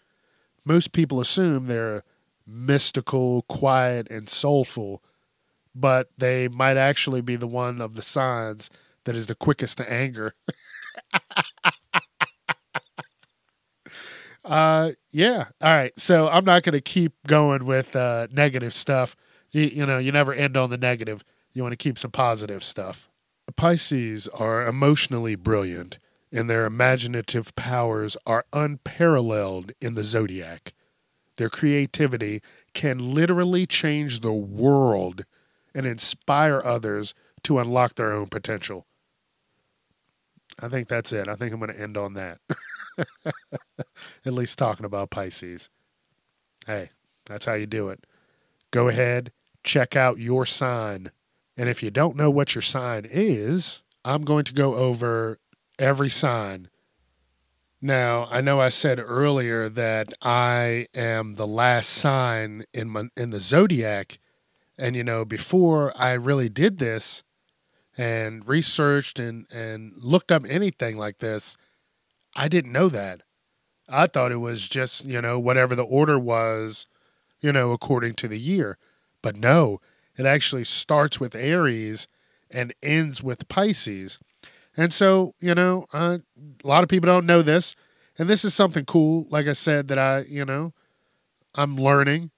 Most 0.64 0.92
people 0.92 1.20
assume 1.20 1.66
they're 1.66 2.04
mystical, 2.46 3.42
quiet, 3.42 4.10
and 4.10 4.28
soulful, 4.28 5.02
but 5.74 6.10
they 6.18 6.48
might 6.48 6.76
actually 6.76 7.20
be 7.22 7.36
the 7.36 7.46
one 7.46 7.80
of 7.80 7.94
the 7.94 8.02
signs 8.02 8.70
that 9.04 9.16
is 9.16 9.26
the 9.26 9.34
quickest 9.34 9.78
to 9.78 9.92
anger. 9.92 10.34
uh, 14.44 14.92
yeah. 15.12 15.46
All 15.60 15.72
right. 15.72 15.92
So 15.98 16.28
I'm 16.28 16.44
not 16.44 16.62
going 16.62 16.74
to 16.74 16.80
keep 16.80 17.12
going 17.26 17.64
with 17.64 17.94
uh, 17.96 18.28
negative 18.30 18.74
stuff. 18.74 19.16
You, 19.52 19.62
you 19.62 19.86
know, 19.86 19.98
you 19.98 20.12
never 20.12 20.34
end 20.34 20.56
on 20.56 20.70
the 20.70 20.78
negative. 20.78 21.24
You 21.52 21.62
want 21.62 21.72
to 21.72 21.76
keep 21.76 21.98
some 21.98 22.10
positive 22.10 22.64
stuff. 22.64 23.08
Pisces 23.56 24.28
are 24.28 24.66
emotionally 24.66 25.34
brilliant 25.34 25.98
and 26.32 26.50
their 26.50 26.66
imaginative 26.66 27.54
powers 27.54 28.16
are 28.26 28.44
unparalleled 28.52 29.70
in 29.80 29.92
the 29.92 30.02
zodiac. 30.02 30.74
Their 31.36 31.48
creativity 31.48 32.42
can 32.74 33.14
literally 33.14 33.66
change 33.66 34.20
the 34.20 34.32
world 34.32 35.24
and 35.74 35.86
inspire 35.86 36.60
others 36.64 37.14
to 37.44 37.60
unlock 37.60 37.94
their 37.94 38.12
own 38.12 38.26
potential. 38.26 38.86
I 40.60 40.68
think 40.68 40.88
that's 40.88 41.12
it. 41.12 41.28
I 41.28 41.36
think 41.36 41.52
I'm 41.52 41.60
going 41.60 41.72
to 41.72 41.80
end 41.80 41.96
on 41.96 42.14
that. 42.14 42.40
At 44.26 44.32
least 44.32 44.58
talking 44.58 44.86
about 44.86 45.10
Pisces. 45.10 45.70
Hey, 46.66 46.90
that's 47.26 47.46
how 47.46 47.54
you 47.54 47.66
do 47.66 47.88
it. 47.88 48.04
Go 48.70 48.88
ahead, 48.88 49.32
check 49.62 49.96
out 49.96 50.18
your 50.18 50.46
sign. 50.46 51.10
And 51.56 51.68
if 51.68 51.82
you 51.82 51.90
don't 51.90 52.16
know 52.16 52.30
what 52.30 52.54
your 52.54 52.62
sign 52.62 53.06
is, 53.08 53.82
I'm 54.04 54.22
going 54.22 54.44
to 54.44 54.54
go 54.54 54.74
over 54.74 55.38
every 55.78 56.10
sign. 56.10 56.68
Now, 57.80 58.28
I 58.30 58.40
know 58.40 58.60
I 58.60 58.70
said 58.70 58.98
earlier 58.98 59.68
that 59.68 60.14
I 60.22 60.88
am 60.94 61.34
the 61.34 61.46
last 61.46 61.90
sign 61.90 62.64
in 62.72 62.88
my, 62.88 63.04
in 63.16 63.30
the 63.30 63.38
zodiac, 63.40 64.18
and 64.78 64.96
you 64.96 65.04
know, 65.04 65.24
before 65.24 65.92
I 65.94 66.12
really 66.12 66.48
did 66.48 66.78
this 66.78 67.22
and 67.96 68.46
researched 68.48 69.18
and 69.18 69.46
and 69.52 69.92
looked 69.98 70.32
up 70.32 70.44
anything 70.48 70.96
like 70.96 71.18
this, 71.18 71.58
I 72.36 72.48
didn't 72.48 72.72
know 72.72 72.88
that. 72.88 73.22
I 73.88 74.06
thought 74.06 74.32
it 74.32 74.36
was 74.36 74.68
just, 74.68 75.06
you 75.06 75.20
know, 75.20 75.38
whatever 75.38 75.74
the 75.74 75.84
order 75.84 76.18
was, 76.18 76.86
you 77.40 77.52
know, 77.52 77.72
according 77.72 78.14
to 78.14 78.28
the 78.28 78.38
year. 78.38 78.78
But 79.22 79.36
no, 79.36 79.80
it 80.16 80.26
actually 80.26 80.64
starts 80.64 81.20
with 81.20 81.34
Aries 81.34 82.06
and 82.50 82.74
ends 82.82 83.22
with 83.22 83.48
Pisces. 83.48 84.18
And 84.76 84.92
so, 84.92 85.34
you 85.40 85.54
know, 85.54 85.86
uh, 85.92 86.18
a 86.62 86.66
lot 86.66 86.82
of 86.82 86.88
people 86.88 87.06
don't 87.06 87.26
know 87.26 87.42
this. 87.42 87.76
And 88.18 88.28
this 88.28 88.44
is 88.44 88.54
something 88.54 88.84
cool, 88.84 89.26
like 89.28 89.46
I 89.46 89.52
said, 89.52 89.88
that 89.88 89.98
I, 89.98 90.20
you 90.20 90.44
know, 90.44 90.72
I'm 91.54 91.76
learning. 91.76 92.30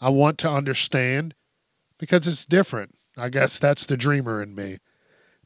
I 0.00 0.08
want 0.10 0.38
to 0.38 0.50
understand 0.50 1.34
because 1.98 2.26
it's 2.26 2.46
different. 2.46 2.94
I 3.16 3.28
guess 3.28 3.58
that's 3.58 3.86
the 3.86 3.96
dreamer 3.96 4.42
in 4.42 4.54
me. 4.54 4.78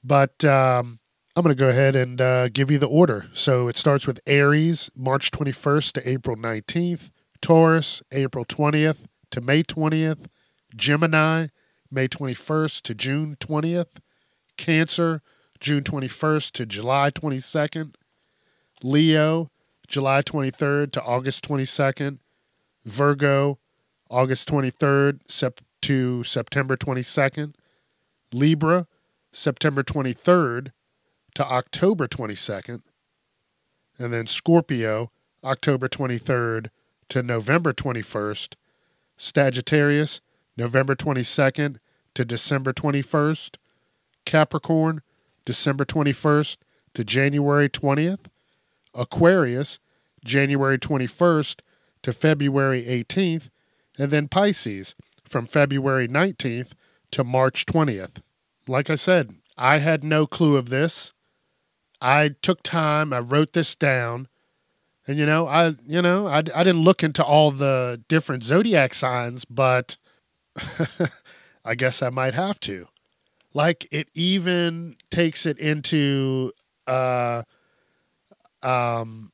But 0.03 0.45
um, 0.45 1.00
I'm 1.41 1.45
going 1.45 1.57
to 1.57 1.59
go 1.59 1.71
ahead 1.71 1.97
and 1.97 2.21
uh, 2.21 2.49
give 2.51 2.71
you 2.71 2.77
the 2.79 2.87
order. 2.87 3.31
So 3.33 3.67
it 3.67 3.79
starts 3.79 4.07
with 4.07 4.21
Aries, 4.27 4.91
March 4.95 5.31
21st 5.31 5.93
to 5.93 6.07
April 6.07 6.37
19th, 6.37 7.09
Taurus, 7.41 8.03
April 8.13 8.45
20th 8.45 9.07
to 9.31 9.41
May 9.41 9.63
20th, 9.63 10.27
Gemini, 10.77 11.47
May 11.91 12.09
21st 12.09 12.83
to 12.83 12.95
June 12.95 13.39
20th, 13.41 14.01
Cancer, 14.59 15.23
June 15.61 15.83
21st 15.83 16.51
to 16.53 16.67
July 16.67 17.09
22nd. 17.09 17.95
Leo, 18.83 19.51
July 19.89 20.21
23rd 20.21 20.93
to 20.93 21.03
August 21.03 21.49
22nd. 21.49 22.19
Virgo, 22.85 23.59
August 24.11 24.47
23rd 24.47 25.21
sep- 25.27 25.63
to 25.81 26.23
September 26.23 26.77
22nd. 26.77 27.55
Libra, 28.31 28.87
September 29.33 29.83
23rd 29.83 30.73
to 31.35 31.45
October 31.45 32.09
22nd. 32.09 32.83
And 33.99 34.13
then 34.13 34.27
Scorpio, 34.27 35.11
October 35.45 35.89
23rd 35.89 36.69
to 37.11 37.23
November 37.23 37.73
21st. 37.73 38.55
Sagittarius, 39.17 40.21
November 40.57 40.95
22nd 40.95 41.77
to 42.15 42.25
December 42.25 42.73
21st. 42.73 43.57
Capricorn, 44.25 45.03
December 45.45 45.85
21st 45.85 46.57
to 46.95 47.05
January 47.05 47.69
20th. 47.69 48.27
Aquarius, 48.95 49.79
January 50.25 50.79
21st 50.79 51.61
to 52.03 52.13
February 52.13 52.85
18th. 52.85 53.51
And 53.99 54.11
then 54.11 54.29
Pisces, 54.29 54.95
from 55.25 55.47
February 55.47 56.09
19th 56.09 56.73
to 57.13 57.25
March 57.25 57.67
20th. 57.67 58.23
Like 58.67 58.91
I 58.91 58.95
said, 58.95 59.35
I 59.57 59.79
had 59.79 60.03
no 60.03 60.27
clue 60.27 60.57
of 60.57 60.69
this. 60.69 61.13
I 62.01 62.31
took 62.43 62.63
time, 62.63 63.13
I 63.13 63.21
wrote 63.21 63.53
this 63.53 63.77
down. 63.77 64.29
And 65.07 65.19
you 65.19 65.27
know, 65.27 65.47
I 65.47 65.75
you 65.87 66.03
know, 66.03 66.27
I, 66.27 66.39
I 66.39 66.65
didn't 66.65 66.83
look 66.83 67.03
into 67.03 67.25
all 67.25 67.51
the 67.51 68.03
different 68.09 68.43
zodiac 68.43 68.95
signs, 68.95 69.45
but 69.45 69.97
I 71.65 71.75
guess 71.75 72.03
I 72.03 72.11
might 72.11 72.35
have 72.35 72.61
to. 72.61 72.87
Like 73.53 73.89
it 73.91 74.09
even 74.15 74.97
takes 75.11 75.47
it 75.47 75.59
into 75.59 76.53
uh 76.87 77.43
um 78.63 79.33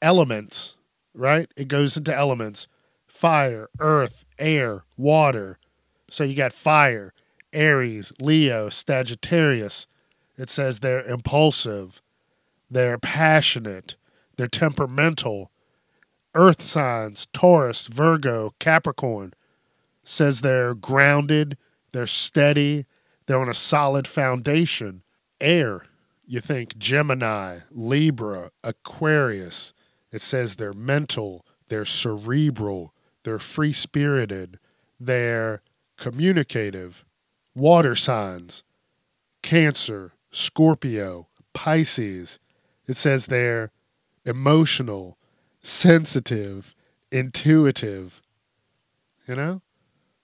elements, 0.00 0.76
right? 1.14 1.50
It 1.56 1.68
goes 1.68 1.96
into 1.96 2.14
elements. 2.14 2.68
Fire, 3.06 3.68
earth, 3.80 4.24
air, 4.38 4.84
water. 4.96 5.58
So 6.10 6.24
you 6.24 6.34
got 6.34 6.52
fire, 6.52 7.12
Aries, 7.52 8.12
Leo, 8.20 8.68
Sagittarius. 8.68 9.86
It 10.36 10.50
says 10.50 10.80
they're 10.80 11.02
impulsive, 11.02 12.00
they're 12.70 12.98
passionate, 12.98 13.96
they're 14.36 14.48
temperamental. 14.48 15.50
Earth 16.34 16.62
signs, 16.62 17.26
Taurus, 17.32 17.86
Virgo, 17.86 18.54
Capricorn 18.58 19.32
says 20.04 20.40
they're 20.40 20.74
grounded, 20.74 21.56
they're 21.92 22.06
steady, 22.06 22.86
they're 23.26 23.40
on 23.40 23.48
a 23.48 23.54
solid 23.54 24.06
foundation. 24.06 25.02
Air, 25.40 25.84
you 26.26 26.40
think 26.40 26.78
Gemini, 26.78 27.60
Libra, 27.70 28.50
Aquarius. 28.62 29.72
It 30.12 30.22
says 30.22 30.54
they're 30.54 30.72
mental, 30.72 31.44
they're 31.68 31.84
cerebral, 31.84 32.94
they're 33.24 33.38
free 33.38 33.72
spirited, 33.72 34.58
they're 34.98 35.62
communicative. 35.96 37.04
Water 37.54 37.96
signs, 37.96 38.62
Cancer, 39.42 40.12
Scorpio, 40.30 41.28
Pisces. 41.52 42.38
It 42.88 42.96
says 42.96 43.26
they're 43.26 43.70
emotional, 44.24 45.18
sensitive, 45.62 46.74
intuitive. 47.12 48.20
You 49.28 49.34
know? 49.36 49.62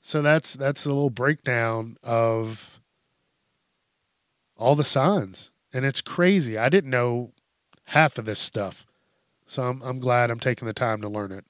So 0.03 0.21
that's 0.23 0.55
that's 0.55 0.85
a 0.85 0.89
little 0.89 1.11
breakdown 1.11 1.97
of 2.03 2.81
all 4.57 4.75
the 4.75 4.85
signs. 4.85 5.51
And 5.73 5.85
it's 5.85 6.01
crazy. 6.01 6.59
I 6.59 6.69
didn't 6.69 6.91
know 6.91 7.33
half 7.89 8.19
of 8.19 8.25
this 8.25 8.39
stuff. 8.39 8.87
So 9.47 9.65
I'm, 9.65 9.83
I'm 9.83 9.99
glad 9.99 10.31
I'm 10.31 10.41
taking 10.41 10.67
the 10.67 10.75
time 10.75 11.01
to 11.03 11.09
learn 11.09 11.33
it. 11.33 11.45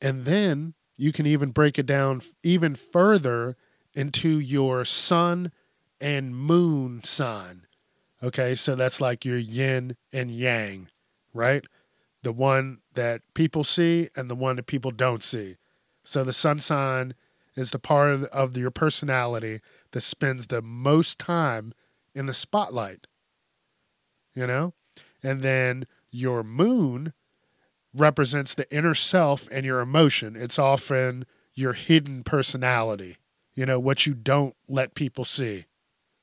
And 0.00 0.24
then 0.24 0.74
you 0.96 1.12
can 1.12 1.26
even 1.26 1.50
break 1.50 1.78
it 1.78 1.86
down 1.86 2.22
even 2.42 2.74
further 2.74 3.56
into 3.94 4.38
your 4.38 4.84
sun 4.84 5.52
and 6.00 6.36
moon 6.36 7.02
sign. 7.04 7.62
Okay, 8.22 8.54
so 8.54 8.74
that's 8.76 9.00
like 9.00 9.24
your 9.24 9.38
yin 9.38 9.96
and 10.12 10.30
yang, 10.30 10.88
right? 11.34 11.64
The 12.22 12.32
one 12.32 12.78
that 12.94 13.22
people 13.34 13.64
see 13.64 14.10
and 14.14 14.30
the 14.30 14.36
one 14.36 14.56
that 14.56 14.66
people 14.66 14.92
don't 14.92 15.24
see. 15.24 15.56
So 16.04 16.22
the 16.22 16.32
sun 16.32 16.60
sign 16.60 17.14
is 17.56 17.70
the 17.70 17.78
part 17.78 18.12
of, 18.12 18.24
of 18.24 18.56
your 18.56 18.70
personality 18.70 19.60
that 19.90 20.00
spends 20.02 20.46
the 20.46 20.62
most 20.62 21.18
time 21.18 21.74
in 22.14 22.26
the 22.26 22.34
spotlight, 22.34 23.06
you 24.34 24.46
know? 24.46 24.74
And 25.22 25.42
then 25.42 25.86
your 26.10 26.42
moon 26.42 27.12
represents 27.94 28.54
the 28.54 28.70
inner 28.74 28.94
self 28.94 29.48
and 29.50 29.64
your 29.66 29.80
emotion. 29.80 30.36
It's 30.36 30.58
often 30.58 31.26
your 31.54 31.74
hidden 31.74 32.24
personality, 32.24 33.18
you 33.54 33.66
know, 33.66 33.78
what 33.78 34.06
you 34.06 34.14
don't 34.14 34.54
let 34.68 34.94
people 34.94 35.24
see. 35.24 35.64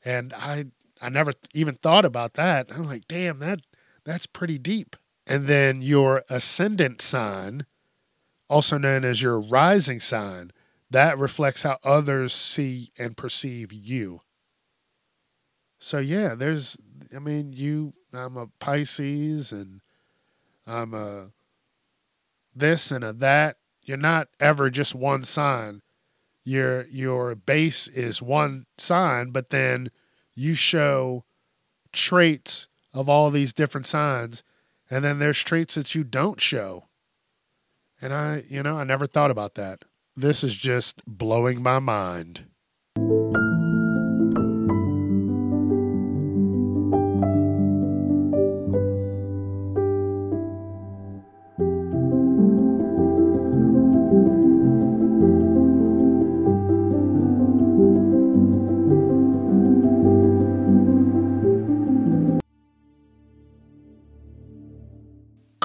And 0.03 0.33
I 0.33 0.67
I 1.01 1.09
never 1.09 1.31
even 1.53 1.75
thought 1.75 2.05
about 2.05 2.33
that. 2.33 2.67
I'm 2.71 2.85
like, 2.85 3.07
damn, 3.07 3.39
that 3.39 3.61
that's 4.05 4.25
pretty 4.25 4.57
deep. 4.57 4.95
And 5.25 5.47
then 5.47 5.81
your 5.81 6.23
ascendant 6.29 7.01
sign, 7.01 7.65
also 8.49 8.77
known 8.77 9.05
as 9.05 9.21
your 9.21 9.39
rising 9.39 9.99
sign, 9.99 10.51
that 10.89 11.19
reflects 11.19 11.63
how 11.63 11.77
others 11.83 12.33
see 12.33 12.91
and 12.97 13.15
perceive 13.15 13.71
you. 13.71 14.21
So 15.79 15.99
yeah, 15.99 16.35
there's 16.35 16.77
I 17.15 17.19
mean, 17.19 17.53
you 17.53 17.93
I'm 18.13 18.37
a 18.37 18.47
Pisces 18.59 19.51
and 19.51 19.81
I'm 20.65 20.93
a 20.93 21.31
this 22.55 22.91
and 22.91 23.03
a 23.03 23.13
that. 23.13 23.57
You're 23.83 23.97
not 23.97 24.27
ever 24.39 24.69
just 24.69 24.93
one 24.93 25.23
sign. 25.23 25.81
Your 26.43 26.87
your 26.87 27.35
base 27.35 27.87
is 27.87 28.21
one 28.21 28.65
sign, 28.77 29.31
but 29.31 29.49
then 29.51 29.89
you 30.35 30.53
show 30.53 31.25
traits 31.91 32.67
of 32.93 33.07
all 33.09 33.29
these 33.29 33.53
different 33.53 33.87
signs, 33.87 34.43
and 34.89 35.03
then 35.03 35.19
there's 35.19 35.43
traits 35.43 35.75
that 35.75 35.93
you 35.95 36.03
don't 36.03 36.41
show. 36.41 36.85
And 38.01 38.13
I, 38.13 38.43
you 38.47 38.63
know, 38.63 38.77
I 38.77 38.83
never 38.83 39.05
thought 39.05 39.31
about 39.31 39.55
that. 39.55 39.83
This 40.15 40.43
is 40.43 40.57
just 40.57 41.01
blowing 41.05 41.61
my 41.61 41.79
mind. 41.79 42.45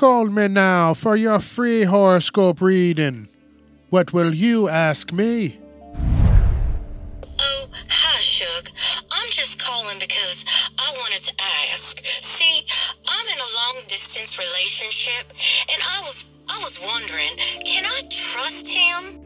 Call 0.04 0.26
me 0.26 0.49
now 0.49 0.92
for 0.92 1.16
your 1.16 1.40
free 1.40 1.84
horoscope 1.84 2.61
reading. 2.61 3.26
What 3.88 4.12
will 4.12 4.34
you 4.34 4.68
ask 4.68 5.11
me? 5.14 5.58
Oh, 7.40 7.66
hi, 7.88 8.20
Shug. 8.20 8.68
I'm 9.11 9.30
just 9.30 9.58
calling 9.58 9.99
because 9.99 10.44
I 10.78 10.92
wanted 10.99 11.23
to 11.23 11.32
ask. 11.73 12.04
See, 12.04 12.66
I'm 13.08 13.26
in 13.28 13.38
a 13.38 13.50
long 13.56 13.82
distance 13.88 14.38
relationship, 14.38 15.32
and 15.73 15.82
I 15.82 16.02
was 16.02 16.26
I 16.50 16.58
was 16.62 16.78
wondering, 16.84 17.30
can 17.64 17.87
I 17.87 18.02
trust 18.11 18.68
him? 18.68 19.20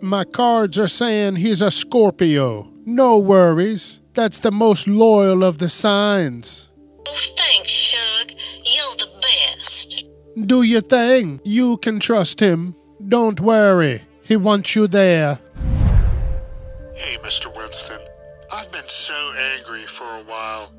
My 0.00 0.24
cards 0.24 0.76
are 0.76 0.88
saying 0.88 1.36
he's 1.36 1.60
a 1.60 1.70
Scorpio. 1.70 2.68
No 2.84 3.18
worries. 3.18 4.00
That's 4.14 4.40
the 4.40 4.50
most 4.50 4.88
loyal 4.88 5.44
of 5.44 5.58
the 5.58 5.68
signs. 5.68 6.61
Do 10.46 10.62
your 10.62 10.80
thing. 10.80 11.40
You 11.44 11.76
can 11.78 12.00
trust 12.00 12.40
him. 12.40 12.74
Don't 13.06 13.40
worry. 13.40 14.02
He 14.22 14.36
wants 14.36 14.74
you 14.74 14.86
there. 14.86 15.38
Hey, 16.94 17.16
Mr. 17.18 17.54
Winston. 17.56 18.00
I've 18.52 18.70
been 18.70 18.86
so 18.86 19.32
angry 19.32 19.86
for 19.86 20.04
a 20.04 20.22
while. 20.24 20.72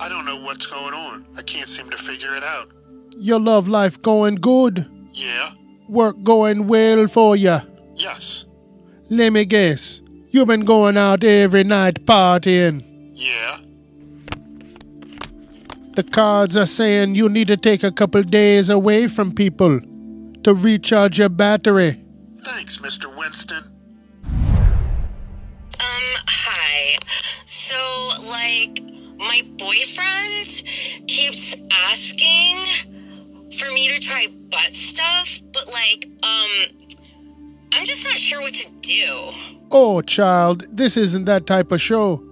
I 0.00 0.08
don't 0.08 0.24
know 0.24 0.40
what's 0.40 0.66
going 0.66 0.94
on. 0.94 1.26
I 1.36 1.42
can't 1.42 1.68
seem 1.68 1.90
to 1.90 1.98
figure 1.98 2.34
it 2.34 2.42
out. 2.42 2.70
Your 3.16 3.38
love 3.40 3.68
life 3.68 4.00
going 4.00 4.36
good? 4.36 4.86
Yeah. 5.12 5.50
Work 5.88 6.22
going 6.22 6.66
well 6.66 7.06
for 7.08 7.36
you? 7.36 7.58
Yes. 7.94 8.46
Let 9.10 9.32
me 9.32 9.44
guess. 9.44 10.00
You've 10.30 10.48
been 10.48 10.64
going 10.64 10.96
out 10.96 11.24
every 11.24 11.64
night 11.64 12.06
partying? 12.06 12.82
Yeah. 13.12 13.58
The 15.92 16.04
cards 16.04 16.56
are 16.56 16.66
saying 16.66 17.16
you 17.16 17.28
need 17.28 17.48
to 17.48 17.56
take 17.56 17.82
a 17.82 17.90
couple 17.90 18.22
days 18.22 18.70
away 18.70 19.08
from 19.08 19.34
people 19.34 19.80
to 20.44 20.54
recharge 20.54 21.18
your 21.18 21.28
battery. 21.28 22.00
Thanks, 22.36 22.78
Mr. 22.78 23.14
Winston. 23.16 23.64
Um, 25.80 26.06
hi. 26.28 26.96
So, 27.44 27.76
like, 28.28 28.80
my 29.18 29.42
boyfriend 29.58 30.62
keeps 31.08 31.56
asking 31.72 32.56
for 33.58 33.70
me 33.72 33.88
to 33.88 34.00
try 34.00 34.28
butt 34.48 34.74
stuff, 34.74 35.40
but, 35.52 35.66
like, 35.72 36.06
um, 36.22 36.50
I'm 37.72 37.84
just 37.84 38.04
not 38.04 38.16
sure 38.16 38.40
what 38.40 38.54
to 38.54 38.70
do. 38.80 39.32
Oh, 39.72 40.02
child, 40.02 40.66
this 40.70 40.96
isn't 40.96 41.24
that 41.24 41.46
type 41.46 41.72
of 41.72 41.80
show. 41.80 42.24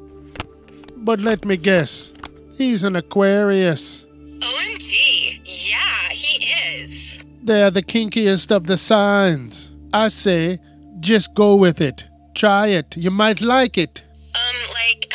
But 0.97 1.21
let 1.21 1.45
me 1.45 1.57
guess. 1.57 2.13
He's 2.59 2.83
an 2.83 2.97
Aquarius. 2.97 4.05
OMG. 4.41 5.41
Yeah, 5.45 6.09
he 6.11 6.45
is. 6.75 7.25
They're 7.41 7.71
the 7.71 7.85
kinkiest 7.85 8.51
of 8.51 8.67
the 8.67 8.77
signs. 8.77 9.71
I 9.95 10.09
say, 10.09 10.59
just 10.99 11.35
go 11.35 11.55
with 11.55 11.81
it. 11.81 12.05
Try 12.35 12.67
it. 12.67 12.97
You 12.97 13.13
might 13.13 13.41
like 13.41 13.79
it. 13.79 14.03
Um, 14.35 14.57
like, 14.75 15.07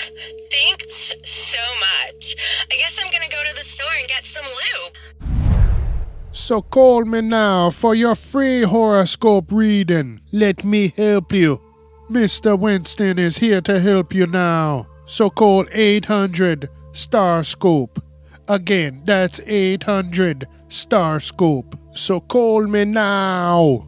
thanks 0.49 1.15
so 1.25 1.60
much. 1.82 2.38
I 2.71 2.77
guess 2.77 2.97
I'm 3.03 3.12
gonna 3.12 3.29
go 3.29 3.43
to 3.49 3.56
the 3.56 3.62
store 3.62 3.91
and 3.99 4.08
get 4.08 4.25
some 4.25 4.45
lube. 4.45 4.97
So 6.32 6.62
call 6.62 7.03
me 7.03 7.19
now 7.19 7.71
for 7.71 7.93
your 7.93 8.15
free 8.15 8.62
horoscope 8.62 9.51
reading. 9.51 10.21
Let 10.32 10.63
me 10.63 10.93
help 10.95 11.34
you. 11.34 11.62
Mr. 12.10 12.58
Winston 12.58 13.19
is 13.19 13.39
here 13.39 13.60
to 13.62 13.82
help 13.82 14.13
you 14.13 14.27
now. 14.27 14.88
So 15.06 15.29
call 15.29 15.65
800 15.73 16.69
Star 16.93 17.43
Scope. 17.43 18.01
Again, 18.47 19.01
that's 19.06 19.39
800 19.45 20.47
Star 20.69 21.19
Scope. 21.19 21.75
So 21.91 22.19
call 22.21 22.65
me 22.67 22.86
now. 22.86 23.88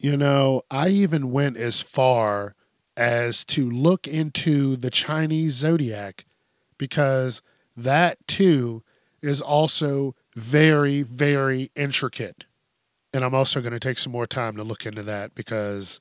You 0.00 0.16
know, 0.16 0.62
I 0.70 0.88
even 0.90 1.32
went 1.32 1.56
as 1.56 1.82
far 1.82 2.54
as 2.98 3.44
to 3.44 3.70
look 3.70 4.08
into 4.08 4.74
the 4.74 4.90
Chinese 4.90 5.52
zodiac 5.52 6.26
because 6.78 7.40
that 7.76 8.18
too 8.26 8.82
is 9.22 9.40
also 9.40 10.16
very, 10.34 11.02
very 11.02 11.70
intricate. 11.76 12.44
And 13.12 13.24
I'm 13.24 13.36
also 13.36 13.60
going 13.60 13.72
to 13.72 13.78
take 13.78 13.98
some 13.98 14.10
more 14.10 14.26
time 14.26 14.56
to 14.56 14.64
look 14.64 14.84
into 14.84 15.04
that 15.04 15.36
because, 15.36 16.00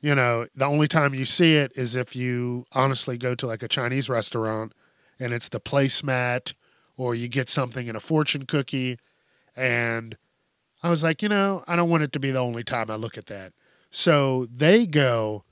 you 0.00 0.14
know, 0.14 0.46
the 0.54 0.66
only 0.66 0.86
time 0.86 1.14
you 1.14 1.24
see 1.24 1.56
it 1.56 1.72
is 1.74 1.96
if 1.96 2.14
you 2.14 2.66
honestly 2.72 3.16
go 3.16 3.34
to 3.34 3.46
like 3.46 3.62
a 3.62 3.68
Chinese 3.68 4.10
restaurant 4.10 4.74
and 5.18 5.32
it's 5.32 5.48
the 5.48 5.58
placemat 5.58 6.52
or 6.98 7.14
you 7.14 7.28
get 7.28 7.48
something 7.48 7.86
in 7.86 7.96
a 7.96 8.00
fortune 8.00 8.44
cookie. 8.44 8.98
And 9.56 10.18
I 10.82 10.90
was 10.90 11.02
like, 11.02 11.22
you 11.22 11.30
know, 11.30 11.64
I 11.66 11.76
don't 11.76 11.88
want 11.88 12.02
it 12.02 12.12
to 12.12 12.20
be 12.20 12.30
the 12.30 12.40
only 12.40 12.62
time 12.62 12.90
I 12.90 12.96
look 12.96 13.16
at 13.16 13.26
that. 13.26 13.54
So 13.90 14.46
they 14.50 14.86
go 14.86 15.44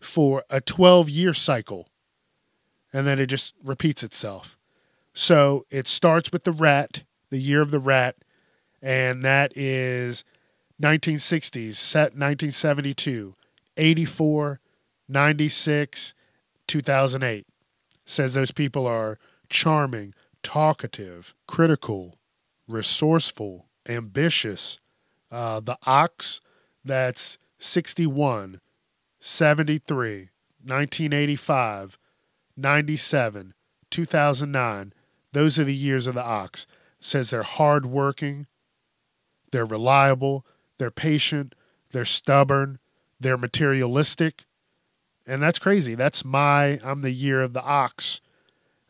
for 0.00 0.44
a 0.50 0.60
12 0.60 1.08
year 1.08 1.34
cycle 1.34 1.88
and 2.96 3.06
then 3.06 3.18
it 3.18 3.26
just 3.26 3.54
repeats 3.62 4.02
itself. 4.02 4.56
So 5.12 5.66
it 5.70 5.86
starts 5.86 6.32
with 6.32 6.44
the 6.44 6.52
rat, 6.52 7.02
the 7.28 7.38
year 7.38 7.60
of 7.60 7.70
the 7.70 7.78
rat, 7.78 8.16
and 8.80 9.22
that 9.22 9.56
is 9.56 10.24
1960s, 10.80 11.74
set 11.74 12.12
1972, 12.12 13.34
84, 13.76 14.60
96, 15.08 16.14
2008. 16.66 17.46
Says 18.06 18.32
those 18.32 18.52
people 18.52 18.86
are 18.86 19.18
charming, 19.50 20.14
talkative, 20.42 21.34
critical, 21.46 22.16
resourceful, 22.66 23.66
ambitious. 23.86 24.78
Uh, 25.30 25.60
the 25.60 25.76
ox, 25.84 26.40
that's 26.82 27.36
61, 27.58 28.60
73, 29.26 30.30
1985, 30.62 31.98
97, 32.56 33.54
2009. 33.90 34.92
Those 35.32 35.58
are 35.58 35.64
the 35.64 35.74
years 35.74 36.06
of 36.06 36.14
the 36.14 36.22
ox. 36.22 36.68
Says 37.00 37.30
they're 37.30 37.42
hardworking, 37.42 38.46
they're 39.50 39.66
reliable, 39.66 40.46
they're 40.78 40.92
patient, 40.92 41.56
they're 41.90 42.04
stubborn, 42.04 42.78
they're 43.18 43.36
materialistic. 43.36 44.44
And 45.26 45.42
that's 45.42 45.58
crazy. 45.58 45.96
That's 45.96 46.24
my, 46.24 46.78
I'm 46.84 47.02
the 47.02 47.10
year 47.10 47.42
of 47.42 47.52
the 47.52 47.64
ox. 47.64 48.20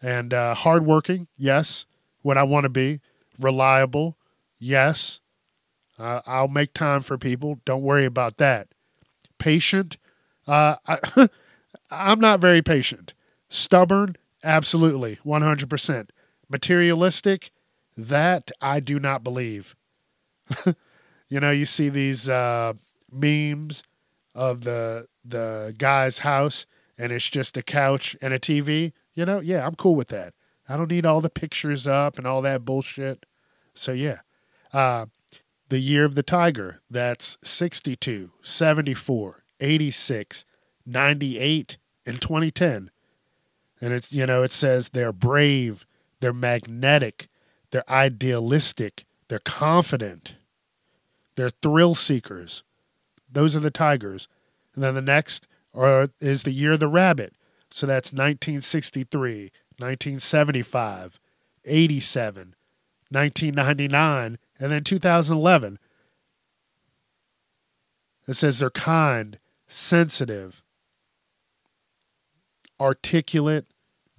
And 0.03 0.35
uh, 0.35 0.53
hardworking, 0.53 1.29
yes, 1.39 1.87
what 2.21 2.37
I 2.37 2.43
want 2.43 2.65
to 2.65 2.71
be. 2.71 3.01
Reliable, 3.41 4.19
yes. 4.59 5.21
Uh, 5.99 6.21
I'll 6.27 6.49
make 6.49 6.75
time 6.75 7.01
for 7.01 7.17
people. 7.17 7.59
Don't 7.65 7.83
worry 7.83 8.05
about 8.05 8.37
that. 8.37 8.69
Patient, 9.39 9.97
uh, 10.47 10.77
I, 10.87 11.29
I'm 11.91 12.21
not 12.21 12.41
very 12.41 12.63
patient. 12.63 13.15
Stubborn, 13.49 14.17
absolutely, 14.43 15.19
100%. 15.25 16.09
Materialistic, 16.49 17.51
that 17.97 18.51
I 18.61 18.81
do 18.81 19.01
not 19.01 19.25
believe. 19.25 19.75
you 21.29 21.41
know, 21.41 21.51
you 21.51 21.65
see 21.65 21.89
these 21.89 22.29
uh, 22.29 22.75
memes 23.11 23.83
of 24.35 24.63
the 24.63 25.07
the 25.25 25.75
guy's 25.79 26.19
house 26.19 26.67
and 26.99 27.13
it's 27.13 27.29
just 27.29 27.57
a 27.57 27.63
couch 27.63 28.17
and 28.23 28.33
a 28.33 28.39
TV. 28.39 28.93
You 29.15 29.25
know, 29.25 29.41
yeah, 29.41 29.67
I'm 29.67 29.75
cool 29.75 29.97
with 29.97 30.09
that. 30.09 30.35
I 30.69 30.77
don't 30.77 30.91
need 30.91 31.07
all 31.07 31.21
the 31.21 31.31
pictures 31.31 31.87
up 31.87 32.19
and 32.19 32.27
all 32.27 32.43
that 32.43 32.65
bullshit. 32.65 33.27
So 33.75 33.93
yeah. 33.93 34.21
Uh, 34.73 35.07
the 35.69 35.79
year 35.79 36.05
of 36.05 36.15
the 36.15 36.23
tiger, 36.23 36.81
that's 36.89 37.39
62, 37.43 38.31
74, 38.43 39.45
86, 39.61 40.45
98 40.85 41.77
and 42.05 42.21
2010. 42.21 42.91
And 43.81 43.93
it's 43.93 44.13
you 44.13 44.27
know, 44.27 44.43
it 44.43 44.53
says 44.53 44.91
they're 44.91 45.13
brave, 45.13 45.87
they're 46.21 46.33
magnetic, 46.33 47.29
they're 47.71 47.89
idealistic, 47.91 49.05
they're 49.29 49.39
confident, 49.39 50.35
they're 51.35 51.51
thrill 51.51 51.95
seekers. 51.95 52.63
Those 53.31 53.55
are 53.55 53.61
the 53.61 53.71
tigers. 53.71 54.29
And 54.75 54.83
then 54.83 54.95
the 54.95 55.03
next 55.03 55.47
are, 55.75 56.09
is 56.21 56.43
the 56.43 56.53
year 56.53 56.73
of 56.73 56.81
the 56.81 56.89
rabbit. 56.89 57.35
So 57.71 57.87
that's 57.87 58.13
1963, 58.13 59.53
1975, 59.79 61.21
87, 61.65 62.55
1999, 63.11 64.39
and 64.59 64.73
then 64.73 64.85
2011. 64.85 65.79
It 68.27 68.35
says 68.35 68.59
they're 68.59 68.71
kind, 68.71 69.39
sensitive, 69.67 70.63
articulate, 72.81 73.67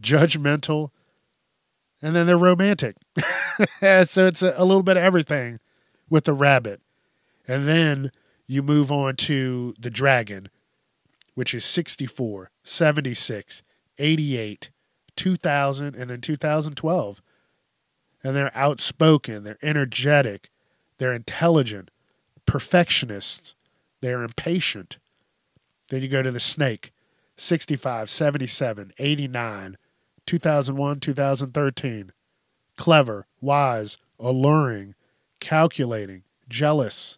judgmental, 0.02 0.92
and 2.02 2.16
then 2.16 2.28
they're 2.28 2.38
romantic. 2.38 2.96
so 3.82 4.28
it's 4.28 4.44
a, 4.44 4.54
a, 4.56 4.66
little 4.66 4.84
bit 4.84 4.98
of 4.98 5.04
everything 5.04 5.60
with 6.10 6.26
the 6.26 6.34
rabbit. 6.34 6.82
And 7.48 7.68
then 7.68 8.12
you 8.46 8.62
move 8.62 8.92
on 8.92 9.16
to 9.16 9.74
the 9.80 9.90
dragon, 9.90 10.50
which 11.34 11.54
is 11.54 11.66
64, 11.66 12.52
76, 12.64 13.64
88, 13.98 14.70
2000, 15.16 15.96
and 15.96 16.10
then 16.10 16.22
2012. 16.22 17.22
And 18.24 18.36
they're 18.36 18.56
outspoken, 18.56 19.44
they're 19.44 19.58
energetic, 19.62 20.50
they're 20.98 21.14
intelligent, 21.14 21.92
perfectionists, 22.46 23.56
they're 24.02 24.24
impatient. 24.24 24.98
Then 25.90 26.02
you 26.02 26.08
go 26.08 26.22
to 26.22 26.32
the 26.32 26.40
snake, 26.40 26.92
65, 27.38 28.10
77, 28.10 28.92
89, 28.98 29.78
2001, 30.26 31.00
2013. 31.00 32.12
Clever, 32.76 33.26
wise, 33.42 33.98
alluring, 34.20 34.96
calculating, 35.40 36.24
jealous. 36.50 37.18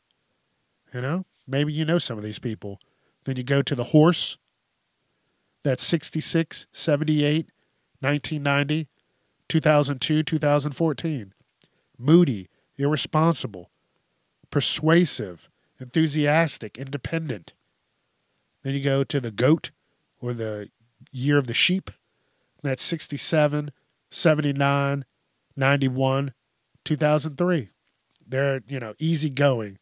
You 0.94 1.02
know, 1.02 1.26
maybe 1.48 1.74
you 1.74 1.86
know 1.86 1.98
some 1.98 2.18
of 2.18 2.24
these 2.24 2.40
people. 2.40 2.80
Then 3.26 3.36
you 3.36 3.44
go 3.44 3.62
to 3.62 3.76
the 3.76 3.86
horse. 3.86 4.38
That's 5.64 5.84
66, 5.84 6.68
78, 6.72 7.50
1990, 8.00 8.88
2002, 9.50 10.24
2014. 10.24 11.34
Moody, 11.98 12.50
irresponsible, 12.78 13.70
persuasive, 14.50 15.50
enthusiastic, 15.80 16.78
independent. 16.78 17.54
Then 18.64 18.74
you 18.74 18.84
go 18.84 19.04
to 19.04 19.20
the 19.20 19.32
goat 19.32 19.72
or 20.22 20.34
the 20.34 20.70
year 21.12 21.38
of 21.38 21.48
the 21.48 21.54
sheep. 21.54 21.92
That's 22.62 22.84
67, 22.84 23.72
79, 24.12 25.06
91, 25.56 26.34
2003. 26.84 27.70
They're, 28.28 28.62
you 28.68 28.80
know, 28.80 28.94
easygoing, 29.00 29.80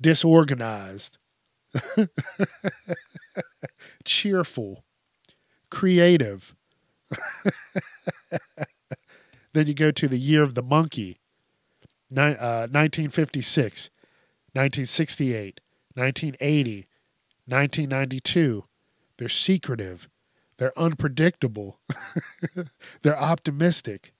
disorganized, 0.00 1.18
cheerful, 4.04 4.84
creative. 5.70 6.54
then 9.52 9.66
you 9.66 9.74
go 9.74 9.90
to 9.90 10.08
the 10.08 10.18
year 10.18 10.42
of 10.42 10.54
the 10.54 10.62
monkey, 10.62 11.18
uh, 12.16 12.68
1956, 12.70 13.90
1968, 14.52 15.60
1980, 15.94 16.86
1992. 17.46 18.64
They're 19.18 19.28
secretive. 19.28 20.08
They're 20.58 20.78
unpredictable. 20.78 21.80
They're 23.02 23.18
optimistic. 23.18 24.12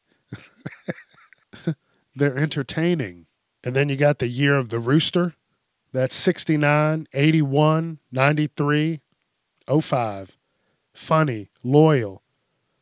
They're 2.15 2.37
entertaining. 2.37 3.27
And 3.63 3.75
then 3.75 3.89
you 3.89 3.97
got 3.97 4.19
the 4.19 4.29
year 4.29 4.57
of 4.57 4.69
the 4.69 4.79
rooster. 4.79 5.35
That's 5.93 6.15
69, 6.15 7.07
81, 7.13 7.99
93, 8.11 9.01
05. 9.81 10.37
Funny, 10.93 11.49
loyal, 11.63 12.23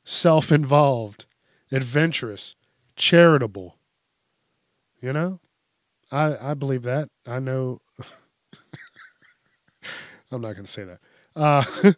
self 0.05 0.51
involved, 0.51 1.27
adventurous, 1.71 2.55
charitable. 2.97 3.77
You 5.01 5.13
know? 5.13 5.41
I, 6.11 6.51
I 6.51 6.55
believe 6.55 6.83
that. 6.83 7.09
I 7.27 7.39
know. 7.39 7.81
I'm 10.33 10.41
not 10.41 10.53
going 10.53 10.65
to 10.65 10.71
say 10.71 10.85
that. 10.85 10.99
Uh, 11.35 11.65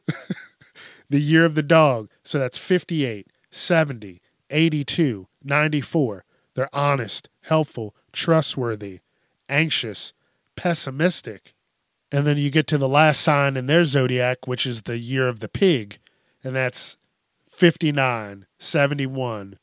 the 1.10 1.20
year 1.20 1.44
of 1.44 1.54
the 1.54 1.62
dog. 1.62 2.10
So 2.22 2.38
that's 2.38 2.58
58, 2.58 3.28
70, 3.50 4.20
82, 4.50 5.26
94. 5.42 6.24
They're 6.54 6.74
honest, 6.74 7.28
helpful, 7.42 7.94
trustworthy, 8.12 9.00
anxious, 9.48 10.12
pessimistic. 10.56 11.54
And 12.12 12.26
then 12.26 12.36
you 12.36 12.50
get 12.50 12.66
to 12.68 12.78
the 12.78 12.88
last 12.88 13.20
sign 13.20 13.56
in 13.56 13.66
their 13.66 13.84
zodiac, 13.84 14.46
which 14.46 14.66
is 14.66 14.82
the 14.82 14.98
year 14.98 15.28
of 15.28 15.40
the 15.40 15.48
pig. 15.48 15.98
And 16.44 16.54
that's 16.54 16.96
59, 17.48 18.46
71, 18.58 19.58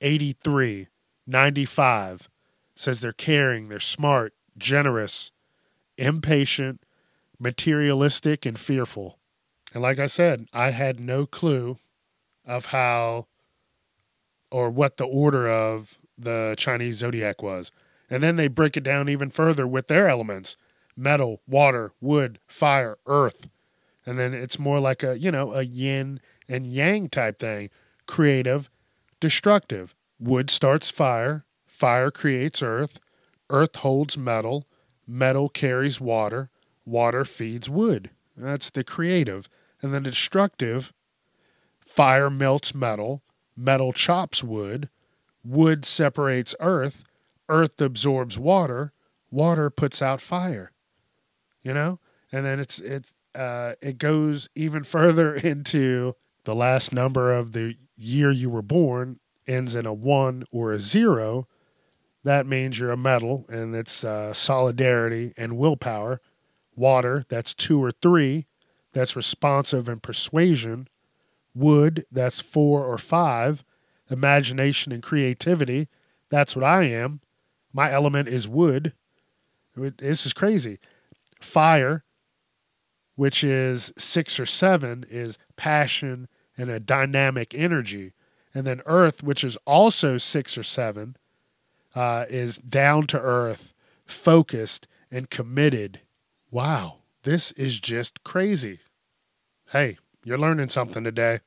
83, 0.00 0.88
95. 1.26 2.28
says 2.74 3.00
they're 3.00 3.12
caring, 3.12 3.68
they're 3.68 3.80
smart, 3.80 4.32
generous, 4.56 5.30
impatient, 5.98 6.82
materialistic, 7.40 8.46
and 8.46 8.58
fearful. 8.58 9.18
And 9.72 9.82
like 9.82 9.98
I 9.98 10.06
said, 10.06 10.46
I 10.52 10.70
had 10.70 11.00
no 11.00 11.26
clue 11.26 11.78
of 12.44 12.66
how 12.66 13.26
or 14.50 14.70
what 14.70 14.96
the 14.96 15.04
order 15.04 15.48
of 15.48 15.98
the 16.18 16.54
Chinese 16.58 16.96
zodiac 16.96 17.42
was. 17.42 17.70
And 18.08 18.22
then 18.22 18.36
they 18.36 18.48
break 18.48 18.76
it 18.76 18.82
down 18.82 19.08
even 19.08 19.30
further 19.30 19.66
with 19.66 19.88
their 19.88 20.08
elements 20.08 20.56
metal, 20.96 21.40
water, 21.46 21.92
wood, 22.00 22.38
fire, 22.46 22.98
earth. 23.06 23.48
And 24.04 24.18
then 24.18 24.34
it's 24.34 24.58
more 24.58 24.80
like 24.80 25.02
a, 25.02 25.18
you 25.18 25.30
know, 25.30 25.52
a 25.52 25.62
yin 25.62 26.20
and 26.48 26.66
yang 26.66 27.08
type 27.08 27.38
thing 27.38 27.70
creative, 28.06 28.68
destructive. 29.20 29.94
Wood 30.18 30.50
starts 30.50 30.90
fire, 30.90 31.44
fire 31.64 32.10
creates 32.10 32.62
earth, 32.62 33.00
earth 33.48 33.76
holds 33.76 34.18
metal, 34.18 34.66
metal 35.06 35.48
carries 35.48 36.00
water, 36.00 36.50
water 36.90 37.24
feeds 37.24 37.70
wood. 37.70 38.10
That's 38.36 38.70
the 38.70 38.84
creative. 38.84 39.48
And 39.82 39.94
the 39.94 40.00
destructive 40.00 40.92
fire 41.80 42.30
melts 42.30 42.74
metal, 42.74 43.22
metal 43.56 43.92
chops 43.92 44.44
wood, 44.44 44.88
wood 45.44 45.84
separates 45.84 46.54
earth, 46.60 47.04
earth 47.48 47.80
absorbs 47.80 48.38
water, 48.38 48.92
water 49.30 49.70
puts 49.70 50.02
out 50.02 50.20
fire. 50.20 50.72
You 51.62 51.74
know? 51.74 52.00
And 52.32 52.44
then 52.44 52.60
it's 52.60 52.78
it 52.78 53.06
uh, 53.34 53.74
it 53.80 53.98
goes 53.98 54.48
even 54.54 54.84
further 54.96 55.34
into 55.34 56.14
the 56.44 56.54
last 56.54 56.92
number 56.92 57.32
of 57.32 57.52
the 57.52 57.76
year 57.96 58.30
you 58.30 58.50
were 58.50 58.62
born 58.62 59.20
ends 59.46 59.74
in 59.74 59.86
a 59.86 59.92
one 59.92 60.44
or 60.50 60.72
a 60.72 60.80
zero. 60.80 61.46
That 62.22 62.46
means 62.46 62.78
you're 62.78 62.92
a 62.92 62.96
metal, 62.96 63.46
and 63.48 63.74
it's 63.74 64.04
uh, 64.04 64.32
solidarity 64.32 65.32
and 65.36 65.56
willpower. 65.56 66.20
Water, 66.76 67.24
that's 67.28 67.54
two 67.54 67.82
or 67.82 67.90
three, 67.90 68.46
that's 68.92 69.16
responsive 69.16 69.88
and 69.88 70.02
persuasion. 70.02 70.88
Wood, 71.54 72.04
that's 72.10 72.40
four 72.40 72.84
or 72.84 72.98
five, 72.98 73.64
imagination 74.10 74.92
and 74.92 75.02
creativity. 75.02 75.88
That's 76.30 76.54
what 76.54 76.64
I 76.64 76.84
am. 76.84 77.20
My 77.72 77.90
element 77.90 78.28
is 78.28 78.48
wood. 78.48 78.94
This 79.76 80.26
is 80.26 80.32
crazy. 80.32 80.78
Fire, 81.40 82.04
which 83.16 83.44
is 83.44 83.92
six 83.96 84.38
or 84.40 84.46
seven, 84.46 85.04
is 85.08 85.38
passion 85.56 86.28
and 86.56 86.70
a 86.70 86.80
dynamic 86.80 87.54
energy. 87.54 88.12
And 88.52 88.66
then 88.66 88.82
Earth, 88.86 89.22
which 89.22 89.44
is 89.44 89.56
also 89.64 90.18
six 90.18 90.58
or 90.58 90.62
seven, 90.62 91.16
uh, 91.94 92.26
is 92.28 92.58
down 92.58 93.06
to 93.08 93.20
earth, 93.20 93.74
focused, 94.06 94.86
and 95.10 95.30
committed. 95.30 96.00
Wow, 96.52 96.98
this 97.22 97.52
is 97.52 97.78
just 97.78 98.24
crazy. 98.24 98.80
Hey, 99.70 99.98
you're 100.24 100.38
learning 100.38 100.70
something 100.70 101.04
today. 101.04 101.40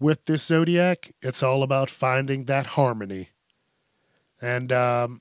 With 0.00 0.24
this 0.24 0.42
zodiac, 0.42 1.12
it's 1.22 1.42
all 1.42 1.62
about 1.62 1.88
finding 1.88 2.46
that 2.46 2.66
harmony. 2.66 3.28
And 4.42 4.72
um, 4.72 5.20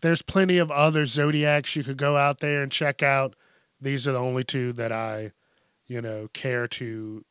there's 0.00 0.22
plenty 0.22 0.58
of 0.58 0.70
other 0.70 1.06
zodiacs 1.06 1.74
you 1.74 1.82
could 1.82 1.96
go 1.96 2.16
out 2.16 2.38
there 2.38 2.62
and 2.62 2.70
check 2.70 3.02
out. 3.02 3.34
These 3.80 4.06
are 4.06 4.12
the 4.12 4.20
only 4.20 4.44
two 4.44 4.72
that 4.74 4.92
I, 4.92 5.32
you 5.88 6.00
know, 6.00 6.28
care 6.32 6.68
to 6.68 7.24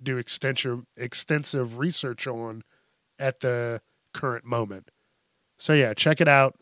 do 0.00 0.18
extensive 0.18 0.84
extensive 0.96 1.78
research 1.78 2.26
on 2.26 2.62
at 3.18 3.40
the 3.40 3.82
current 4.14 4.44
moment. 4.44 4.92
So 5.58 5.72
yeah, 5.72 5.94
check 5.94 6.20
it 6.20 6.28
out. 6.28 6.54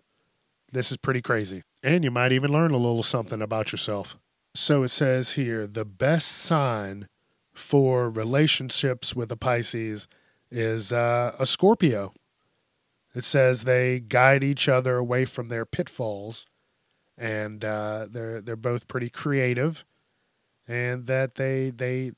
This 0.70 0.90
is 0.90 0.96
pretty 0.98 1.22
crazy. 1.22 1.62
And 1.82 2.04
you 2.04 2.10
might 2.10 2.32
even 2.32 2.52
learn 2.52 2.72
a 2.72 2.76
little 2.76 3.02
something 3.02 3.40
about 3.40 3.72
yourself. 3.72 4.16
So 4.54 4.82
it 4.82 4.88
says 4.88 5.32
here 5.32 5.66
the 5.66 5.84
best 5.84 6.28
sign 6.28 7.08
for 7.52 8.10
relationships 8.10 9.14
with 9.14 9.30
a 9.32 9.36
Pisces 9.36 10.08
is 10.50 10.92
uh, 10.92 11.34
a 11.38 11.46
Scorpio. 11.46 12.12
It 13.14 13.24
says 13.24 13.64
they 13.64 14.00
guide 14.00 14.44
each 14.44 14.68
other 14.68 14.96
away 14.96 15.24
from 15.24 15.48
their 15.48 15.64
pitfalls, 15.64 16.46
and 17.16 17.64
uh, 17.64 18.06
they're 18.10 18.40
they're 18.40 18.56
both 18.56 18.86
pretty 18.86 19.08
creative, 19.08 19.84
and 20.66 21.06
that 21.06 21.34
they 21.34 21.70
they 21.70 22.12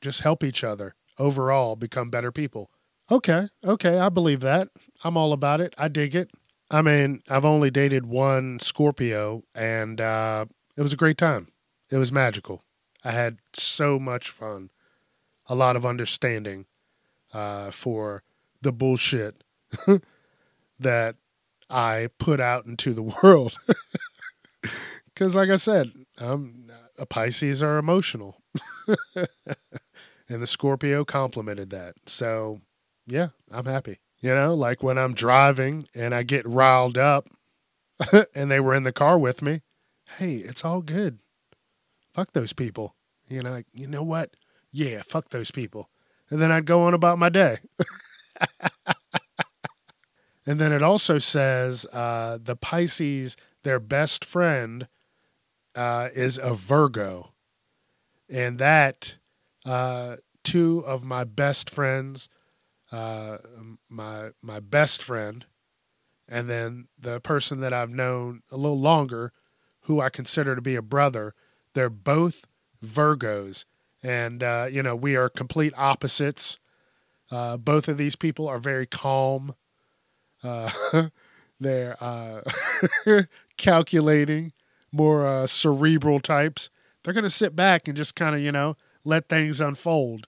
just 0.00 0.20
help 0.20 0.42
each 0.42 0.64
other 0.64 0.94
overall 1.18 1.76
become 1.76 2.10
better 2.10 2.32
people. 2.32 2.70
Okay, 3.10 3.48
okay, 3.64 3.98
I 3.98 4.08
believe 4.08 4.40
that. 4.40 4.68
I'm 5.04 5.16
all 5.16 5.32
about 5.32 5.60
it. 5.60 5.74
I 5.76 5.88
dig 5.88 6.14
it. 6.14 6.30
I 6.70 6.82
mean, 6.82 7.22
I've 7.28 7.44
only 7.44 7.70
dated 7.70 8.06
one 8.06 8.60
Scorpio, 8.60 9.42
and 9.54 10.00
uh, 10.00 10.46
it 10.76 10.82
was 10.82 10.92
a 10.92 10.96
great 10.96 11.18
time. 11.18 11.48
It 11.90 11.96
was 11.96 12.12
magical. 12.12 12.62
I 13.02 13.10
had 13.10 13.38
so 13.52 13.98
much 13.98 14.30
fun, 14.30 14.70
a 15.46 15.54
lot 15.54 15.74
of 15.74 15.84
understanding 15.84 16.66
uh, 17.32 17.72
for 17.72 18.22
the 18.62 18.72
bullshit 18.72 19.42
that 20.78 21.16
I 21.68 22.08
put 22.18 22.40
out 22.40 22.66
into 22.66 22.94
the 22.94 23.02
world. 23.22 23.56
Because, 25.06 25.34
like 25.34 25.50
I 25.50 25.56
said, 25.56 25.92
um, 26.18 26.70
a 26.96 27.06
Pisces 27.06 27.62
are 27.64 27.78
emotional, 27.78 28.42
and 29.16 30.42
the 30.42 30.46
Scorpio 30.46 31.04
complimented 31.04 31.70
that. 31.70 31.94
So, 32.06 32.60
yeah, 33.06 33.28
I'm 33.50 33.66
happy. 33.66 33.98
You 34.20 34.34
know, 34.34 34.54
like 34.54 34.82
when 34.82 34.98
I'm 34.98 35.14
driving 35.14 35.88
and 35.94 36.14
I 36.14 36.22
get 36.22 36.46
riled 36.46 36.98
up, 36.98 37.28
and 38.34 38.50
they 38.50 38.60
were 38.60 38.74
in 38.74 38.82
the 38.82 38.92
car 38.92 39.18
with 39.18 39.42
me. 39.42 39.62
Hey, 40.18 40.36
it's 40.36 40.64
all 40.64 40.82
good. 40.82 41.18
Fuck 42.12 42.32
those 42.32 42.52
people. 42.52 42.94
You 43.28 43.42
know, 43.42 43.52
like, 43.52 43.66
you 43.72 43.86
know 43.86 44.02
what? 44.02 44.34
Yeah, 44.72 45.02
fuck 45.06 45.30
those 45.30 45.50
people. 45.50 45.88
And 46.30 46.40
then 46.40 46.50
I'd 46.50 46.66
go 46.66 46.82
on 46.82 46.94
about 46.94 47.18
my 47.18 47.28
day. 47.28 47.58
and 50.46 50.58
then 50.58 50.72
it 50.72 50.82
also 50.82 51.18
says 51.18 51.86
uh, 51.92 52.38
the 52.42 52.56
Pisces, 52.56 53.36
their 53.62 53.80
best 53.80 54.24
friend, 54.24 54.88
uh, 55.74 56.08
is 56.14 56.38
a 56.38 56.54
Virgo. 56.54 57.32
And 58.28 58.58
that, 58.58 59.14
uh, 59.64 60.16
two 60.44 60.82
of 60.86 61.04
my 61.04 61.24
best 61.24 61.68
friends, 61.68 62.28
uh, 62.92 63.38
my 63.88 64.30
my 64.42 64.60
best 64.60 65.02
friend, 65.02 65.46
and 66.28 66.48
then 66.48 66.88
the 66.98 67.20
person 67.20 67.60
that 67.60 67.72
I've 67.72 67.90
known 67.90 68.42
a 68.50 68.56
little 68.56 68.78
longer, 68.80 69.32
who 69.82 70.00
I 70.00 70.10
consider 70.10 70.54
to 70.56 70.62
be 70.62 70.74
a 70.74 70.82
brother, 70.82 71.34
they're 71.74 71.90
both 71.90 72.46
Virgos, 72.84 73.64
and 74.02 74.42
uh, 74.42 74.66
you 74.70 74.82
know 74.82 74.96
we 74.96 75.16
are 75.16 75.28
complete 75.28 75.72
opposites. 75.76 76.58
Uh, 77.30 77.56
both 77.56 77.86
of 77.86 77.96
these 77.96 78.16
people 78.16 78.48
are 78.48 78.58
very 78.58 78.86
calm. 78.86 79.54
Uh, 80.42 81.08
they're 81.60 81.96
uh, 82.02 82.40
calculating, 83.56 84.52
more 84.90 85.24
uh, 85.24 85.46
cerebral 85.46 86.18
types. 86.18 86.70
They're 87.04 87.14
going 87.14 87.24
to 87.24 87.30
sit 87.30 87.54
back 87.54 87.86
and 87.86 87.96
just 87.96 88.16
kind 88.16 88.34
of 88.34 88.40
you 88.40 88.50
know 88.50 88.74
let 89.04 89.28
things 89.28 89.60
unfold, 89.60 90.26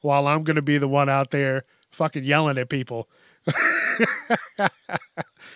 while 0.00 0.26
I'm 0.26 0.42
going 0.42 0.56
to 0.56 0.62
be 0.62 0.78
the 0.78 0.88
one 0.88 1.10
out 1.10 1.32
there 1.32 1.64
fucking 1.98 2.24
yelling 2.24 2.56
at 2.56 2.70
people. 2.70 3.10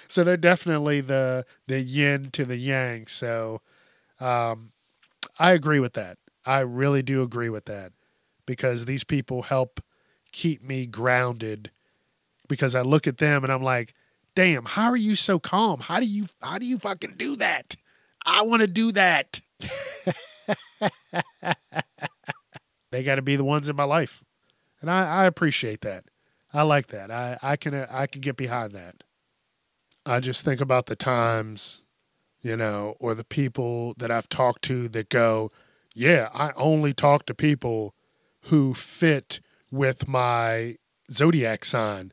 so 0.09 0.25
they're 0.25 0.37
definitely 0.37 1.01
the 1.01 1.47
the 1.69 1.81
yin 1.81 2.31
to 2.33 2.45
the 2.45 2.57
yang. 2.57 3.07
So 3.07 3.63
um, 4.21 4.73
I 5.39 5.53
agree 5.53 5.79
with 5.81 5.95
that. 5.95 6.19
I 6.45 6.61
really 6.61 7.03
do 7.03 7.23
agree 7.23 7.49
with 7.49 7.67
that 7.67 7.93
because 8.45 8.85
these 8.85 9.05
people 9.05 9.43
help 9.43 9.81
keep 10.33 10.63
me 10.63 10.87
grounded 10.87 11.71
because 12.49 12.75
I 12.75 12.83
look 12.83 13.07
at 13.07 13.19
them 13.19 13.45
and 13.45 13.53
I'm 13.53 13.63
like, 13.63 13.95
"Damn, 14.35 14.65
how 14.65 14.91
are 14.91 14.97
you 14.97 15.15
so 15.15 15.39
calm? 15.39 15.81
How 15.81 16.01
do 16.01 16.07
you 16.07 16.27
how 16.43 16.59
do 16.59 16.67
you 16.67 16.79
fucking 16.79 17.15
do 17.17 17.37
that? 17.37 17.77
I 18.27 18.43
want 18.43 18.63
to 18.63 18.67
do 18.67 18.91
that." 18.93 19.41
they 22.91 23.05
got 23.05 23.15
to 23.17 23.23
be 23.23 23.37
the 23.37 23.45
ones 23.45 23.69
in 23.69 23.77
my 23.77 23.85
life. 23.85 24.25
And 24.81 24.91
I, 24.91 25.23
I 25.23 25.27
appreciate 25.27 25.83
that. 25.83 26.05
I 26.53 26.63
like 26.63 26.89
that. 26.89 27.11
I, 27.11 27.39
I 27.43 27.57
can 27.57 27.75
uh, 27.75 27.87
I 27.91 28.07
can 28.07 28.21
get 28.21 28.37
behind 28.37 28.73
that. 28.73 29.05
I 30.05 30.21
just 30.21 30.45
think 30.45 30.61
about 30.61 30.87
the 30.87 30.97
times, 30.97 31.83
you 32.41 32.57
know, 32.57 32.97
or 32.99 33.15
the 33.15 33.25
people 33.25 33.95
that 33.99 34.11
I've 34.11 34.29
talked 34.29 34.63
to 34.63 34.89
that 34.89 35.09
go, 35.09 35.51
"Yeah, 35.95 36.29
I 36.35 36.53
only 36.57 36.93
talk 36.93 37.27
to 37.27 37.35
people 37.35 37.95
who 38.47 38.75
fit 38.75 39.41
with 39.71 40.09
my 40.09 40.77
zodiac 41.11 41.65
sign." 41.65 42.13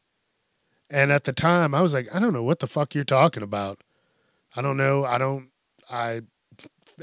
And 0.89 1.11
at 1.11 1.25
the 1.25 1.33
time, 1.33 1.75
I 1.75 1.81
was 1.81 1.93
like, 1.93 2.07
"I 2.13 2.19
don't 2.19 2.33
know 2.33 2.43
what 2.43 2.59
the 2.59 2.67
fuck 2.67 2.95
you're 2.95 3.03
talking 3.03 3.43
about. 3.43 3.81
I 4.55 4.61
don't 4.61 4.77
know. 4.77 5.05
I 5.05 5.17
don't 5.17 5.49
I 5.89 6.21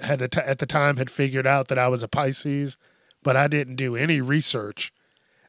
had 0.03 0.23
at 0.23 0.59
the 0.59 0.67
time 0.67 0.97
had 0.97 1.11
figured 1.11 1.47
out 1.47 1.69
that 1.69 1.79
I 1.79 1.89
was 1.89 2.03
a 2.03 2.09
Pisces, 2.09 2.77
but 3.23 3.37
I 3.37 3.49
didn't 3.49 3.77
do 3.77 3.97
any 3.97 4.21
research 4.21 4.93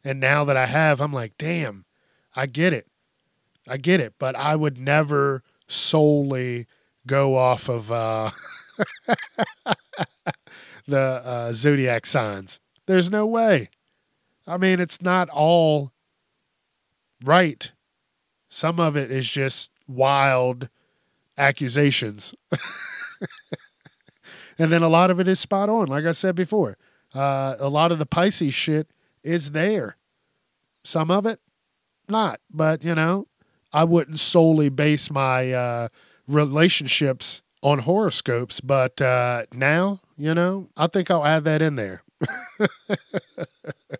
and 0.07 0.21
now 0.21 0.45
that 0.45 0.55
I 0.55 0.67
have, 0.67 1.01
I'm 1.01 1.11
like, 1.11 1.37
damn, 1.37 1.83
I 2.33 2.45
get 2.45 2.71
it. 2.71 2.87
I 3.67 3.75
get 3.75 3.99
it. 3.99 4.13
But 4.17 4.37
I 4.37 4.55
would 4.55 4.77
never 4.77 5.43
solely 5.67 6.65
go 7.05 7.35
off 7.35 7.67
of 7.67 7.91
uh, 7.91 8.31
the 10.87 10.97
uh, 10.97 11.51
zodiac 11.51 12.05
signs. 12.05 12.61
There's 12.85 13.11
no 13.11 13.25
way. 13.25 13.69
I 14.47 14.55
mean, 14.55 14.79
it's 14.79 15.01
not 15.01 15.27
all 15.27 15.91
right. 17.25 17.69
Some 18.47 18.79
of 18.79 18.95
it 18.95 19.11
is 19.11 19.29
just 19.29 19.71
wild 19.89 20.69
accusations. 21.37 22.33
and 24.57 24.71
then 24.71 24.83
a 24.83 24.89
lot 24.89 25.11
of 25.11 25.19
it 25.19 25.27
is 25.27 25.41
spot 25.41 25.67
on. 25.67 25.87
Like 25.87 26.05
I 26.05 26.13
said 26.13 26.35
before, 26.37 26.77
uh, 27.13 27.55
a 27.59 27.67
lot 27.67 27.91
of 27.91 27.99
the 27.99 28.05
Pisces 28.05 28.53
shit 28.53 28.87
is 29.27 29.51
there. 29.51 29.97
Some 30.83 31.11
of 31.11 31.25
it, 31.25 31.39
not. 32.07 32.39
But, 32.49 32.83
you 32.83 32.95
know, 32.95 33.27
I 33.73 33.83
wouldn't 33.83 34.19
solely 34.19 34.69
base 34.69 35.11
my 35.11 35.51
uh, 35.51 35.87
relationships 36.27 37.41
on 37.61 37.79
horoscopes. 37.79 38.61
But 38.61 39.01
uh, 39.01 39.43
now, 39.53 39.99
you 40.17 40.33
know, 40.33 40.69
I 40.77 40.87
think 40.87 41.11
I'll 41.11 41.25
add 41.25 41.43
that 41.43 41.61
in 41.61 41.75
there. 41.75 42.03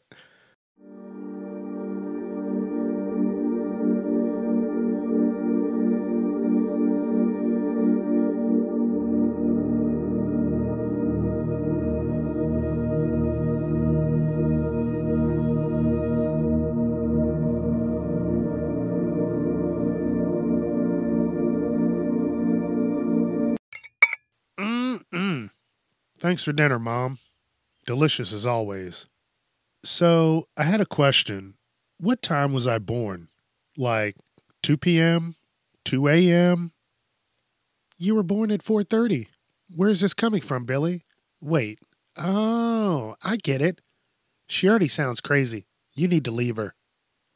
Thanks 26.27 26.43
for 26.43 26.51
dinner, 26.51 26.77
Mom. 26.77 27.19
Delicious 27.85 28.33
as 28.33 28.45
always. 28.45 29.05
So, 29.85 30.49
I 30.57 30.63
had 30.63 30.81
a 30.81 30.85
question. 30.85 31.53
What 32.01 32.21
time 32.21 32.51
was 32.51 32.67
I 32.67 32.79
born? 32.79 33.29
Like 33.77 34.17
2 34.61 34.75
p.m., 34.75 35.35
2 35.85 36.09
a.m.? 36.09 36.73
You 37.97 38.13
were 38.13 38.23
born 38.23 38.51
at 38.51 38.59
4:30. 38.59 39.27
Where's 39.73 40.01
this 40.01 40.13
coming 40.13 40.41
from, 40.41 40.65
Billy? 40.65 41.05
Wait. 41.39 41.79
Oh, 42.17 43.15
I 43.23 43.37
get 43.37 43.61
it. 43.61 43.79
She 44.49 44.67
already 44.67 44.89
sounds 44.89 45.21
crazy. 45.21 45.65
You 45.93 46.09
need 46.09 46.25
to 46.25 46.31
leave 46.31 46.57
her. 46.57 46.75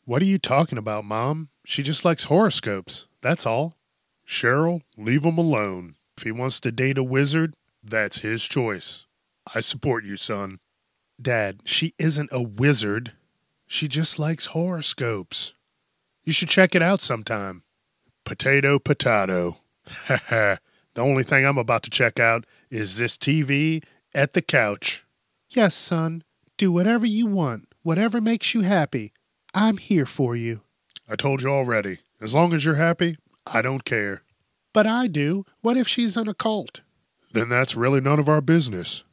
What 0.03 0.21
are 0.21 0.25
you 0.25 0.37
talking 0.37 0.77
about, 0.77 1.05
Mom? 1.05 1.47
She 1.63 1.81
just 1.81 2.03
likes 2.03 2.25
horoscopes. 2.25 3.07
That's 3.21 3.45
all. 3.45 3.77
Cheryl, 4.27 4.81
leave 4.97 5.23
him 5.23 5.37
alone. 5.37 5.95
If 6.17 6.23
he 6.23 6.33
wants 6.33 6.59
to 6.59 6.73
date 6.73 6.97
a 6.97 7.03
wizard, 7.05 7.53
that's 7.83 8.19
his 8.19 8.43
choice. 8.43 9.05
I 9.53 9.59
support 9.59 10.03
you, 10.03 10.17
son. 10.17 10.59
Dad, 11.21 11.61
she 11.65 11.93
isn't 11.97 12.29
a 12.31 12.41
wizard. 12.41 13.13
She 13.67 13.87
just 13.87 14.19
likes 14.19 14.47
horoscopes. 14.47 15.53
You 16.23 16.33
should 16.33 16.49
check 16.49 16.75
it 16.75 16.81
out 16.81 17.01
sometime. 17.01 17.63
Potato, 18.25 18.79
potato. 18.79 19.57
Ha 20.07 20.19
the 20.93 21.01
only 21.01 21.23
thing 21.23 21.45
I'm 21.45 21.57
about 21.57 21.83
to 21.83 21.89
check 21.89 22.19
out 22.19 22.45
is 22.69 22.97
this 22.97 23.17
TV 23.17 23.83
at 24.13 24.33
the 24.33 24.41
couch. 24.41 25.03
Yes, 25.49 25.75
son. 25.75 26.23
Do 26.57 26.71
whatever 26.71 27.05
you 27.05 27.25
want, 27.25 27.67
whatever 27.81 28.21
makes 28.21 28.53
you 28.53 28.61
happy. 28.61 29.13
I'm 29.53 29.77
here 29.77 30.05
for 30.05 30.35
you. 30.35 30.61
I 31.09 31.15
told 31.15 31.41
you 31.41 31.49
already. 31.49 31.99
As 32.21 32.33
long 32.33 32.53
as 32.53 32.63
you're 32.63 32.75
happy, 32.75 33.17
I 33.45 33.61
don't 33.61 33.83
care. 33.83 34.21
But 34.73 34.87
I 34.87 35.07
do. 35.07 35.45
What 35.61 35.75
if 35.75 35.87
she's 35.87 36.15
an 36.15 36.29
occult? 36.29 36.81
Then 37.33 37.49
that's 37.49 37.75
really 37.75 38.01
none 38.01 38.19
of 38.19 38.29
our 38.29 38.41
business. 38.41 39.03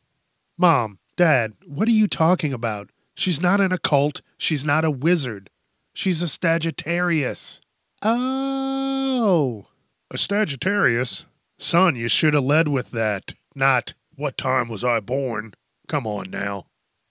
Mom, 0.56 0.98
Dad, 1.16 1.54
what 1.66 1.88
are 1.88 1.92
you 1.92 2.08
talking 2.08 2.52
about? 2.52 2.90
She's 3.14 3.40
not 3.40 3.60
an 3.60 3.72
occult. 3.72 4.20
She's 4.36 4.64
not 4.64 4.84
a 4.84 4.90
wizard. 4.90 5.50
She's 5.92 6.22
a 6.22 6.28
Sagittarius. 6.28 7.60
Oh. 8.02 9.66
A 10.10 10.18
Sagittarius? 10.18 11.26
Son, 11.58 11.96
you 11.96 12.08
should 12.08 12.34
have 12.34 12.44
led 12.44 12.68
with 12.68 12.92
that, 12.92 13.34
not, 13.54 13.94
what 14.14 14.38
time 14.38 14.68
was 14.68 14.84
I 14.84 15.00
born? 15.00 15.54
Come 15.88 16.06
on 16.06 16.30
now. 16.30 16.66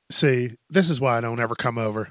See, 0.09 0.55
this 0.69 0.89
is 0.89 1.01
why 1.01 1.17
I 1.17 1.21
don't 1.21 1.41
ever 1.41 1.55
come 1.55 1.77
over. 1.77 2.09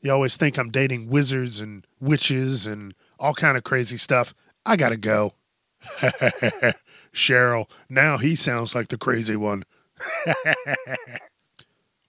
You 0.00 0.12
always 0.12 0.36
think 0.36 0.58
I'm 0.58 0.70
dating 0.70 1.08
wizards 1.08 1.60
and 1.60 1.86
witches 1.98 2.66
and 2.66 2.94
all 3.18 3.34
kind 3.34 3.56
of 3.56 3.64
crazy 3.64 3.96
stuff. 3.96 4.34
I 4.66 4.76
gotta 4.76 4.98
go. 4.98 5.32
Cheryl, 7.18 7.68
now 7.88 8.16
he 8.18 8.34
sounds 8.34 8.74
like 8.74 8.88
the 8.88 8.96
crazy 8.96 9.36
one. 9.36 9.64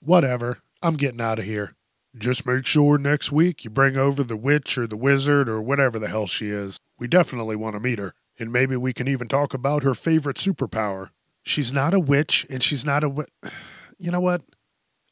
Whatever. 0.02 0.60
I'm 0.82 0.95
getting 0.95 1.19
out 1.19 1.39
of 1.39 1.45
here. 1.45 1.76
Just 2.17 2.45
make 2.45 2.65
sure 2.65 2.98
next 2.98 3.32
week 3.32 3.63
you 3.63 3.69
bring 3.69 3.98
over 3.98 4.24
the 4.24 4.38
witch 4.38 4.78
or 4.78 4.88
the 4.88 4.95
wizard 4.98 5.50
or 5.50 5.62
whatever 5.62 6.00
the 6.00 6.08
hell 6.08 6.26
she 6.26 6.48
is. 6.48 6.80
We 6.98 7.08
definitely 7.08 7.56
want 7.56 7.76
to 7.76 7.80
meet 7.80 8.00
her. 8.00 8.13
And 8.38 8.54
maybe 8.54 8.78
we 8.78 8.93
can 8.93 9.08
even 9.08 9.28
talk 9.28 9.54
about 9.54 9.84
her 9.84 9.93
favorite 9.93 10.38
superpower. 10.38 11.10
She's 11.43 11.74
not 11.74 11.93
a 11.93 12.00
witch 12.00 12.45
and 12.50 12.63
she's 12.63 12.86
not 12.86 13.04
a. 13.04 13.10
Wi- 13.10 13.28
you 13.98 14.12
know 14.12 14.22
what? 14.22 14.41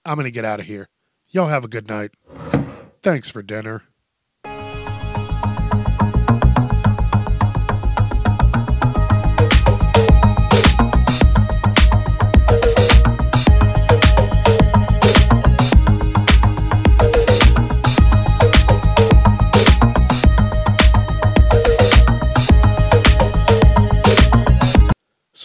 I'm 0.05 0.15
going 0.15 0.25
to 0.25 0.31
get 0.31 0.45
out 0.45 0.59
of 0.59 0.65
here. 0.65 0.87
Y'all 1.29 1.47
have 1.47 1.65
a 1.65 1.69
good 1.69 1.89
night. 1.89 2.11
Thanks 3.01 3.29
for 3.29 3.41
dinner. 3.41 3.83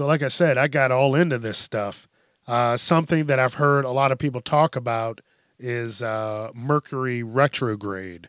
So, 0.02 0.06
like 0.06 0.24
I 0.24 0.28
said, 0.28 0.58
I 0.58 0.66
got 0.66 0.90
all 0.90 1.14
into 1.14 1.38
this 1.38 1.58
stuff. 1.58 2.08
Uh, 2.48 2.76
something 2.76 3.26
that 3.26 3.38
I've 3.38 3.54
heard 3.54 3.84
a 3.84 3.92
lot 3.92 4.10
of 4.10 4.18
people 4.18 4.40
talk 4.40 4.74
about 4.74 5.20
is 5.60 6.02
uh, 6.02 6.50
Mercury 6.54 7.22
retrograde, 7.22 8.28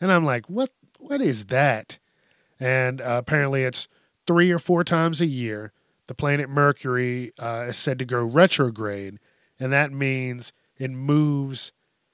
and 0.00 0.10
I'm 0.10 0.24
like, 0.24 0.48
what? 0.48 0.70
What 0.98 1.20
is 1.20 1.46
that? 1.46 1.98
And 2.58 3.02
uh, 3.02 3.16
apparently, 3.18 3.64
it's 3.64 3.88
three 4.26 4.50
or 4.50 4.58
four 4.58 4.84
times 4.84 5.20
a 5.20 5.26
year. 5.26 5.74
The 6.06 6.14
planet 6.14 6.48
Mercury 6.48 7.34
uh, 7.38 7.66
is 7.68 7.76
said 7.76 7.98
to 7.98 8.06
go 8.06 8.24
retrograde, 8.24 9.18
and 9.60 9.70
that 9.74 9.92
means 9.92 10.54
it 10.78 10.90
moves 10.90 11.72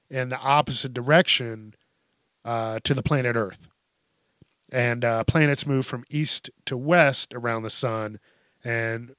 in 0.09 0.27
the 0.27 0.39
opposite 0.39 0.93
direction 0.93 1.73
uh, 2.43 2.81
to 2.83 2.93
the 2.93 3.01
planet 3.01 3.37
Earth. 3.37 3.69
And 4.73 5.05
uh, 5.05 5.23
planets 5.23 5.65
move 5.65 5.85
from 5.85 6.03
east 6.09 6.49
to 6.65 6.75
west 6.75 7.33
around 7.33 7.63
the 7.63 7.69
sun 7.69 8.19
and 8.63 9.15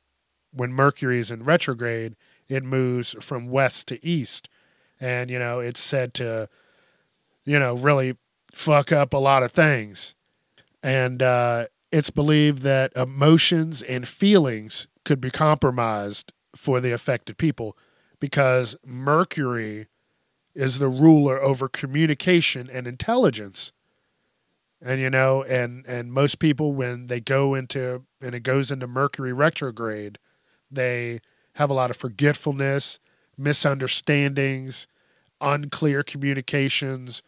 when 0.52 0.72
Mercury 0.72 1.18
is 1.18 1.30
in 1.30 1.44
retrograde, 1.44 2.16
it 2.48 2.62
moves 2.62 3.14
from 3.20 3.48
west 3.50 3.88
to 3.88 4.04
east. 4.06 4.48
And, 5.00 5.30
you 5.30 5.38
know, 5.38 5.58
it's 5.60 5.80
said 5.80 6.14
to, 6.14 6.48
you 7.44 7.58
know, 7.58 7.74
really 7.74 8.16
fuck 8.52 8.92
up 8.92 9.12
a 9.12 9.18
lot 9.18 9.42
of 9.42 9.52
things. 9.52 10.14
And 10.82 11.22
uh, 11.22 11.66
it's 11.90 12.10
believed 12.10 12.62
that 12.62 12.92
emotions 12.96 13.82
and 13.82 14.06
feelings 14.06 14.86
could 15.04 15.20
be 15.20 15.30
compromised 15.30 16.32
for 16.54 16.80
the 16.80 16.92
affected 16.92 17.36
people 17.36 17.76
because 18.20 18.76
Mercury 18.86 19.88
is 20.54 20.78
the 20.78 20.88
ruler 20.88 21.40
over 21.42 21.68
communication 21.68 22.70
and 22.70 22.86
intelligence 22.86 23.72
and 24.84 25.00
you 25.00 25.10
know 25.10 25.42
and 25.44 25.84
and 25.86 26.12
most 26.12 26.38
people 26.38 26.72
when 26.74 27.08
they 27.08 27.18
go 27.18 27.54
into 27.54 28.04
and 28.20 28.34
it 28.34 28.42
goes 28.42 28.70
into 28.70 28.86
mercury 28.86 29.32
retrograde 29.32 30.18
they 30.70 31.20
have 31.54 31.70
a 31.70 31.74
lot 31.74 31.90
of 31.90 31.96
forgetfulness 31.96 33.00
misunderstandings 33.36 34.86
unclear 35.40 36.02
communications 36.02 37.22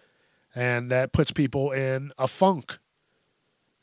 and 0.55 0.91
that 0.91 1.13
puts 1.13 1.33
people 1.33 1.73
in 1.73 2.13
a 2.19 2.29
funk 2.29 2.79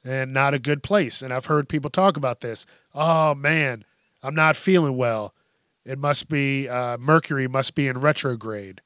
and 0.03 0.33
not 0.33 0.53
a 0.53 0.59
good 0.59 0.83
place. 0.83 1.21
And 1.21 1.33
i've 1.33 1.45
heard 1.47 1.67
people 1.67 1.89
talk 1.89 2.15
about 2.15 2.41
this. 2.41 2.65
Oh 2.93 3.36
man 3.36 3.83
i'm 4.21 4.36
not 4.36 4.55
feeling 4.55 4.95
well. 4.95 5.33
It 5.86 5.99
must 5.99 6.29
be 6.29 6.69
uh, 6.69 6.97
mercury 6.97 7.47
must 7.47 7.75
be 7.75 7.88
in 7.88 7.99
retrograde. 7.99 8.81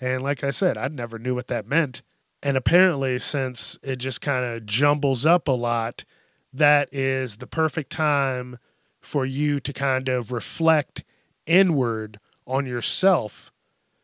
And 0.00 0.22
like 0.22 0.44
i 0.44 0.50
said 0.50 0.76
i 0.76 0.88
never 0.88 1.18
knew 1.18 1.34
what 1.34 1.48
that 1.48 1.66
meant 1.66 2.02
and 2.44 2.58
apparently, 2.58 3.18
since 3.18 3.78
it 3.82 3.96
just 3.96 4.20
kind 4.20 4.44
of 4.44 4.66
jumbles 4.66 5.24
up 5.24 5.48
a 5.48 5.52
lot, 5.52 6.04
that 6.52 6.92
is 6.92 7.36
the 7.36 7.46
perfect 7.46 7.90
time 7.90 8.58
for 9.00 9.24
you 9.24 9.60
to 9.60 9.72
kind 9.72 10.10
of 10.10 10.30
reflect 10.30 11.04
inward 11.46 12.20
on 12.46 12.66
yourself 12.66 13.50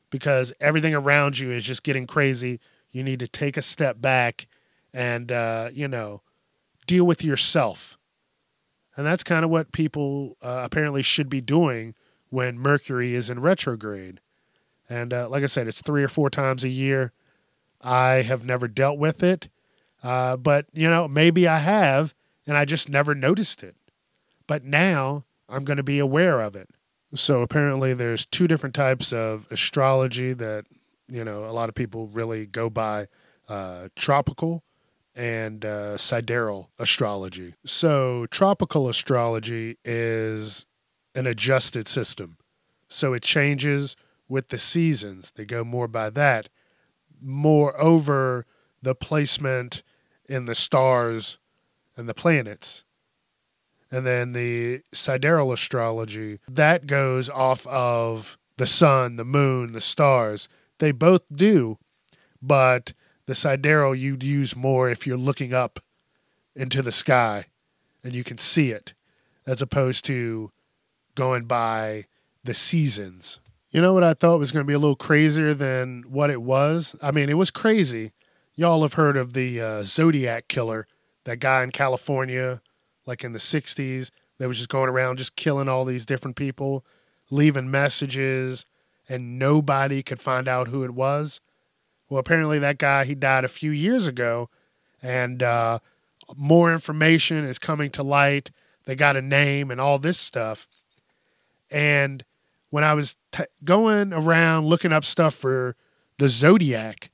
because 0.08 0.54
everything 0.58 0.94
around 0.94 1.38
you 1.38 1.50
is 1.50 1.64
just 1.64 1.82
getting 1.82 2.06
crazy. 2.06 2.60
You 2.90 3.02
need 3.02 3.20
to 3.20 3.28
take 3.28 3.58
a 3.58 3.62
step 3.62 4.00
back 4.00 4.46
and, 4.94 5.30
uh, 5.30 5.68
you 5.70 5.86
know, 5.86 6.22
deal 6.86 7.04
with 7.04 7.22
yourself. 7.22 7.98
And 8.96 9.04
that's 9.04 9.22
kind 9.22 9.44
of 9.44 9.50
what 9.50 9.70
people 9.70 10.38
uh, 10.40 10.62
apparently 10.64 11.02
should 11.02 11.28
be 11.28 11.42
doing 11.42 11.94
when 12.30 12.58
Mercury 12.58 13.14
is 13.14 13.28
in 13.28 13.40
retrograde. 13.40 14.18
And 14.88 15.12
uh, 15.12 15.28
like 15.28 15.42
I 15.42 15.46
said, 15.46 15.68
it's 15.68 15.82
three 15.82 16.02
or 16.02 16.08
four 16.08 16.30
times 16.30 16.64
a 16.64 16.68
year. 16.70 17.12
I 17.80 18.22
have 18.22 18.44
never 18.44 18.68
dealt 18.68 18.98
with 18.98 19.22
it, 19.22 19.48
uh, 20.02 20.36
but 20.36 20.66
you 20.72 20.88
know 20.88 21.08
maybe 21.08 21.48
I 21.48 21.58
have, 21.58 22.14
and 22.46 22.56
I 22.56 22.64
just 22.64 22.88
never 22.88 23.14
noticed 23.14 23.62
it. 23.62 23.76
But 24.46 24.64
now 24.64 25.24
I'm 25.48 25.64
going 25.64 25.76
to 25.78 25.82
be 25.82 25.98
aware 25.98 26.40
of 26.40 26.56
it. 26.56 26.68
So 27.14 27.42
apparently, 27.42 27.94
there's 27.94 28.26
two 28.26 28.46
different 28.46 28.74
types 28.74 29.12
of 29.12 29.46
astrology 29.50 30.32
that 30.34 30.66
you 31.08 31.24
know 31.24 31.44
a 31.44 31.52
lot 31.52 31.68
of 31.68 31.74
people 31.74 32.06
really 32.08 32.46
go 32.46 32.68
by: 32.70 33.08
uh, 33.48 33.88
tropical 33.96 34.62
and 35.14 35.64
uh, 35.64 35.96
sidereal 35.96 36.70
astrology. 36.78 37.54
So 37.64 38.26
tropical 38.30 38.88
astrology 38.88 39.76
is 39.84 40.66
an 41.14 41.26
adjusted 41.26 41.88
system, 41.88 42.36
so 42.88 43.12
it 43.12 43.22
changes 43.22 43.96
with 44.28 44.48
the 44.48 44.58
seasons. 44.58 45.32
They 45.34 45.44
go 45.44 45.64
more 45.64 45.88
by 45.88 46.10
that 46.10 46.48
more 47.22 47.78
over 47.80 48.46
the 48.82 48.94
placement 48.94 49.82
in 50.28 50.44
the 50.44 50.54
stars 50.54 51.38
and 51.96 52.08
the 52.08 52.14
planets. 52.14 52.84
And 53.90 54.06
then 54.06 54.32
the 54.32 54.82
sidereal 54.92 55.52
astrology, 55.52 56.38
that 56.48 56.86
goes 56.86 57.28
off 57.28 57.66
of 57.66 58.38
the 58.56 58.66
sun, 58.66 59.16
the 59.16 59.24
moon, 59.24 59.72
the 59.72 59.80
stars. 59.80 60.48
They 60.78 60.92
both 60.92 61.22
do, 61.32 61.78
but 62.40 62.92
the 63.26 63.34
sidereal 63.34 63.94
you'd 63.94 64.22
use 64.22 64.54
more 64.54 64.90
if 64.90 65.06
you're 65.06 65.16
looking 65.16 65.52
up 65.52 65.80
into 66.54 66.82
the 66.82 66.92
sky 66.92 67.46
and 68.04 68.12
you 68.12 68.24
can 68.24 68.38
see 68.38 68.70
it, 68.70 68.94
as 69.46 69.60
opposed 69.60 70.04
to 70.06 70.50
going 71.14 71.44
by 71.44 72.06
the 72.44 72.54
seasons. 72.54 73.40
You 73.70 73.80
know 73.80 73.92
what 73.92 74.02
I 74.02 74.14
thought 74.14 74.40
was 74.40 74.50
going 74.50 74.64
to 74.64 74.68
be 74.68 74.74
a 74.74 74.80
little 74.80 74.96
crazier 74.96 75.54
than 75.54 76.02
what 76.08 76.28
it 76.30 76.42
was? 76.42 76.96
I 77.00 77.12
mean, 77.12 77.28
it 77.28 77.36
was 77.36 77.52
crazy. 77.52 78.12
Y'all 78.56 78.82
have 78.82 78.94
heard 78.94 79.16
of 79.16 79.32
the 79.32 79.60
uh, 79.60 79.82
Zodiac 79.84 80.48
killer, 80.48 80.88
that 81.22 81.38
guy 81.38 81.62
in 81.62 81.70
California, 81.70 82.62
like 83.06 83.22
in 83.22 83.32
the 83.32 83.38
60s, 83.38 84.10
that 84.38 84.48
was 84.48 84.56
just 84.56 84.70
going 84.70 84.88
around 84.88 85.18
just 85.18 85.36
killing 85.36 85.68
all 85.68 85.84
these 85.84 86.04
different 86.04 86.36
people, 86.36 86.84
leaving 87.30 87.70
messages, 87.70 88.66
and 89.08 89.38
nobody 89.38 90.02
could 90.02 90.18
find 90.18 90.48
out 90.48 90.66
who 90.66 90.82
it 90.82 90.90
was. 90.90 91.40
Well, 92.08 92.18
apparently 92.18 92.58
that 92.58 92.78
guy 92.78 93.04
he 93.04 93.14
died 93.14 93.44
a 93.44 93.48
few 93.48 93.70
years 93.70 94.08
ago, 94.08 94.50
and 95.00 95.44
uh, 95.44 95.78
more 96.34 96.72
information 96.72 97.44
is 97.44 97.60
coming 97.60 97.90
to 97.92 98.02
light. 98.02 98.50
They 98.84 98.96
got 98.96 99.14
a 99.14 99.22
name 99.22 99.70
and 99.70 99.80
all 99.80 100.00
this 100.00 100.18
stuff. 100.18 100.66
And 101.70 102.24
when 102.70 102.84
I 102.84 102.94
was 102.94 103.16
t- 103.32 103.44
going 103.62 104.12
around 104.12 104.66
looking 104.66 104.92
up 104.92 105.04
stuff 105.04 105.34
for 105.34 105.76
the 106.18 106.28
Zodiac, 106.28 107.10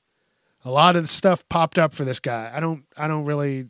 a 0.63 0.71
lot 0.71 0.95
of 0.95 1.03
the 1.03 1.07
stuff 1.07 1.47
popped 1.49 1.77
up 1.77 1.93
for 1.93 2.05
this 2.05 2.19
guy. 2.19 2.51
I 2.53 2.59
don't 2.59 2.85
I 2.95 3.07
don't 3.07 3.25
really 3.25 3.69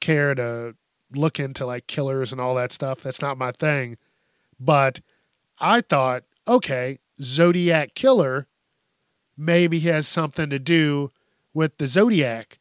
care 0.00 0.34
to 0.34 0.74
look 1.12 1.38
into 1.38 1.66
like 1.66 1.86
killers 1.86 2.32
and 2.32 2.40
all 2.40 2.54
that 2.56 2.72
stuff. 2.72 3.00
That's 3.00 3.22
not 3.22 3.38
my 3.38 3.52
thing. 3.52 3.96
But 4.58 5.00
I 5.58 5.80
thought, 5.80 6.24
okay, 6.46 7.00
Zodiac 7.20 7.94
killer 7.94 8.46
maybe 9.36 9.80
has 9.80 10.08
something 10.08 10.50
to 10.50 10.58
do 10.58 11.12
with 11.52 11.78
the 11.78 11.86
Zodiac. 11.86 12.58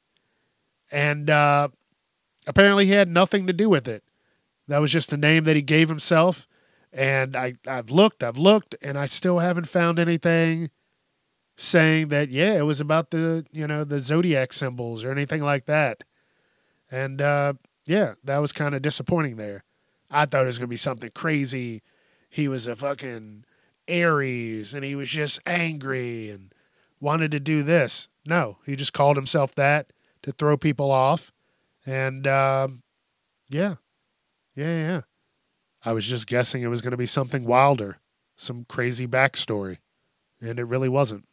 And 0.92 1.30
uh, 1.30 1.70
apparently 2.48 2.86
he 2.86 2.92
had 2.92 3.10
nothing 3.10 3.48
to 3.48 3.54
do 3.54 3.70
with 3.70 3.88
it. 3.88 4.04
That 4.68 4.80
was 4.80 4.92
just 4.92 5.10
the 5.10 5.18
name 5.18 5.44
that 5.44 5.56
he 5.56 5.62
gave 5.62 5.90
himself. 5.90 6.48
And 6.96 7.36
I, 7.36 7.56
I've 7.68 7.90
looked, 7.90 8.24
I've 8.24 8.38
looked, 8.38 8.74
and 8.82 8.98
I 8.98 9.06
still 9.06 9.40
haven't 9.40 9.68
found 9.68 10.00
anything 10.00 10.70
saying 11.58 12.08
that, 12.08 12.30
yeah, 12.30 12.54
it 12.54 12.66
was 12.66 12.80
about 12.80 13.12
the, 13.12 13.46
you 13.52 13.68
know, 13.68 13.84
the 13.84 14.00
zodiac 14.00 14.54
symbols 14.54 15.04
or 15.04 15.12
anything 15.12 15.42
like 15.42 15.66
that. 15.66 16.06
And 16.90 17.22
uh, 17.22 17.54
yeah, 17.86 18.14
that 18.24 18.38
was 18.38 18.54
kind 18.54 18.74
of 18.74 18.82
disappointing 18.82 19.36
there. 19.36 19.66
I 20.10 20.26
thought 20.26 20.44
it 20.44 20.48
was 20.48 20.58
going 20.58 20.68
to 20.68 20.72
be 20.72 20.78
something 20.78 21.12
crazy. 21.14 21.84
He 22.30 22.48
was 22.48 22.66
a 22.66 22.78
fucking 22.78 23.44
Aries 23.90 24.74
and 24.74 24.86
he 24.86 24.96
was 24.96 25.10
just 25.10 25.40
angry 25.46 26.30
and 26.30 26.54
wanted 27.02 27.32
to 27.32 27.42
do 27.42 27.62
this. 27.62 28.08
No, 28.26 28.58
he 28.66 28.78
just 28.78 28.94
called 28.94 29.18
himself 29.18 29.54
that 29.56 29.92
to 30.24 30.32
throw 30.32 30.56
people 30.56 30.92
off. 30.92 31.34
And 31.86 32.26
um, 32.26 32.84
yeah, 33.50 33.76
yeah, 34.56 34.78
yeah. 34.78 35.02
I 35.86 35.94
was 35.94 36.04
just 36.04 36.26
guessing 36.26 36.64
it 36.64 36.68
was 36.68 36.82
going 36.82 36.92
to 36.92 36.98
be 36.98 37.06
something 37.06 37.46
wilder, 37.46 38.00
some 38.38 38.66
crazy 38.68 39.08
backstory. 39.08 39.78
And 40.42 40.60
it 40.60 40.66
really 40.66 40.90
wasn't. 40.90 41.26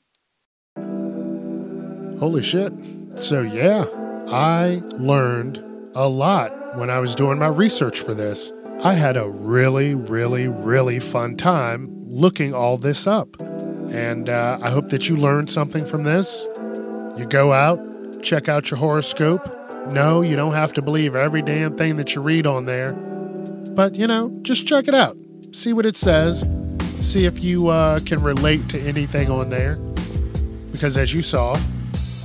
Holy 2.20 2.42
shit. 2.42 2.72
So, 3.18 3.40
yeah, 3.40 3.86
I 4.28 4.82
learned 4.92 5.59
a 5.94 6.07
lot 6.07 6.53
when 6.76 6.90
I 6.90 7.00
was 7.00 7.14
doing 7.14 7.38
my 7.38 7.48
research 7.48 8.00
for 8.00 8.14
this. 8.14 8.53
I 8.82 8.92
had 8.92 9.16
a 9.16 9.28
really, 9.28 9.94
really, 9.94 10.48
really 10.48 11.00
fun 11.00 11.36
time 11.36 11.88
looking 12.07 12.55
all 12.55 12.76
this 12.76 13.07
up. 13.07 13.40
And 13.40 14.28
uh, 14.28 14.59
I 14.62 14.70
hope 14.70 14.90
that 14.90 15.09
you 15.09 15.16
learned 15.16 15.50
something 15.50 15.86
from 15.86 16.05
this. 16.05 16.48
You 17.16 17.26
go 17.28 17.53
out, 17.53 17.80
check 18.22 18.48
out 18.48 18.70
your 18.70 18.78
horoscope. 18.78 19.40
No, 19.92 20.20
you 20.20 20.36
don't 20.36 20.55
have 20.55 20.72
to 20.74 20.82
believe 20.82 21.14
every 21.14 21.42
damn 21.42 21.76
thing 21.76 21.96
that 21.96 22.14
you 22.14 22.20
read 22.20 22.46
on 22.46 22.66
there. 22.66 22.94
But, 23.70 23.94
you 23.94 24.06
know, 24.06 24.36
just 24.42 24.66
check 24.66 24.88
it 24.88 24.94
out. 24.94 25.16
See 25.52 25.72
what 25.72 25.86
it 25.86 25.96
says. 25.96 26.44
See 27.00 27.24
if 27.24 27.42
you 27.42 27.68
uh, 27.68 28.00
can 28.00 28.22
relate 28.22 28.68
to 28.70 28.80
anything 28.80 29.30
on 29.30 29.50
there. 29.50 29.76
Because 30.72 30.98
as 30.98 31.12
you 31.12 31.22
saw, 31.22 31.56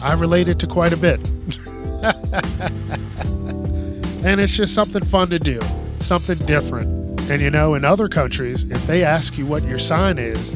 I 0.03 0.13
related 0.13 0.59
to 0.61 0.67
quite 0.67 0.93
a 0.93 0.97
bit. 0.97 1.19
and 4.25 4.39
it's 4.39 4.53
just 4.53 4.73
something 4.73 5.03
fun 5.03 5.29
to 5.29 5.39
do, 5.39 5.59
something 5.99 6.37
different. 6.45 7.19
And 7.29 7.41
you 7.41 7.49
know, 7.49 7.75
in 7.75 7.83
other 7.83 8.07
countries, 8.07 8.63
if 8.65 8.85
they 8.87 9.03
ask 9.03 9.37
you 9.37 9.45
what 9.45 9.63
your 9.63 9.79
sign 9.79 10.17
is, 10.17 10.53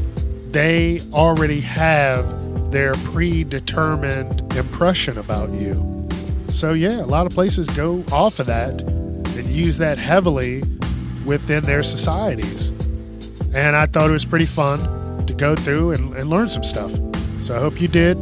they 0.52 1.02
already 1.12 1.62
have 1.62 2.72
their 2.72 2.94
predetermined 2.94 4.56
impression 4.56 5.18
about 5.18 5.50
you. 5.52 6.08
So, 6.50 6.74
yeah, 6.74 7.02
a 7.02 7.08
lot 7.08 7.26
of 7.26 7.34
places 7.34 7.68
go 7.70 8.04
off 8.12 8.40
of 8.40 8.46
that 8.46 8.82
and 9.42 9.50
use 9.56 9.78
that 9.80 9.98
heavily 9.98 10.64
within 11.26 11.64
their 11.64 11.82
societies. 11.82 12.70
And 13.54 13.76
I 13.76 13.88
thought 13.88 14.10
it 14.10 14.14
was 14.14 14.26
pretty 14.26 14.46
fun 14.46 15.26
to 15.26 15.34
go 15.34 15.56
through 15.56 15.92
and, 15.92 16.14
and 16.16 16.30
learn 16.30 16.48
some 16.48 16.64
stuff. 16.64 16.92
So 17.42 17.56
I 17.56 17.60
hope 17.60 17.82
you 17.82 17.88
did. 17.88 18.18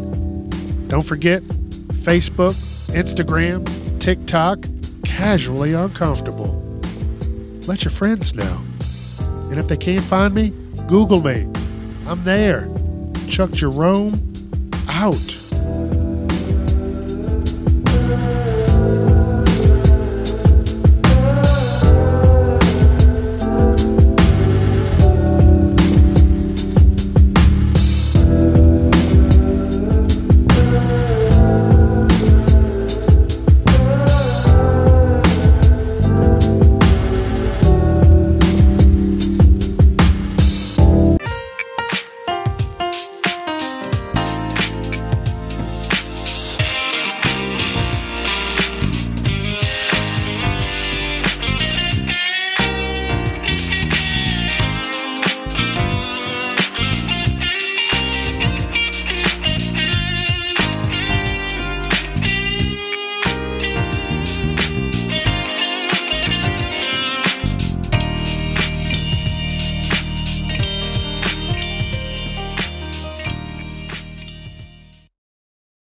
Don't 0.88 1.04
forget 1.04 1.44
Facebook, 1.44 2.56
Instagram, 2.94 3.68
TikTok, 4.00 4.60
casually 5.04 5.74
uncomfortable. 5.74 6.56
Let 7.68 7.84
your 7.84 7.92
friends 7.92 8.34
know. 8.34 8.62
And 9.50 9.60
if 9.60 9.68
they 9.68 9.78
can't 9.78 10.04
find 10.04 10.34
me, 10.34 10.54
Google 10.88 11.22
me. 11.22 11.48
I'm 12.08 12.24
there. 12.24 12.70
Chuck 13.28 13.52
Jerome, 13.52 14.34
out. 14.88 15.39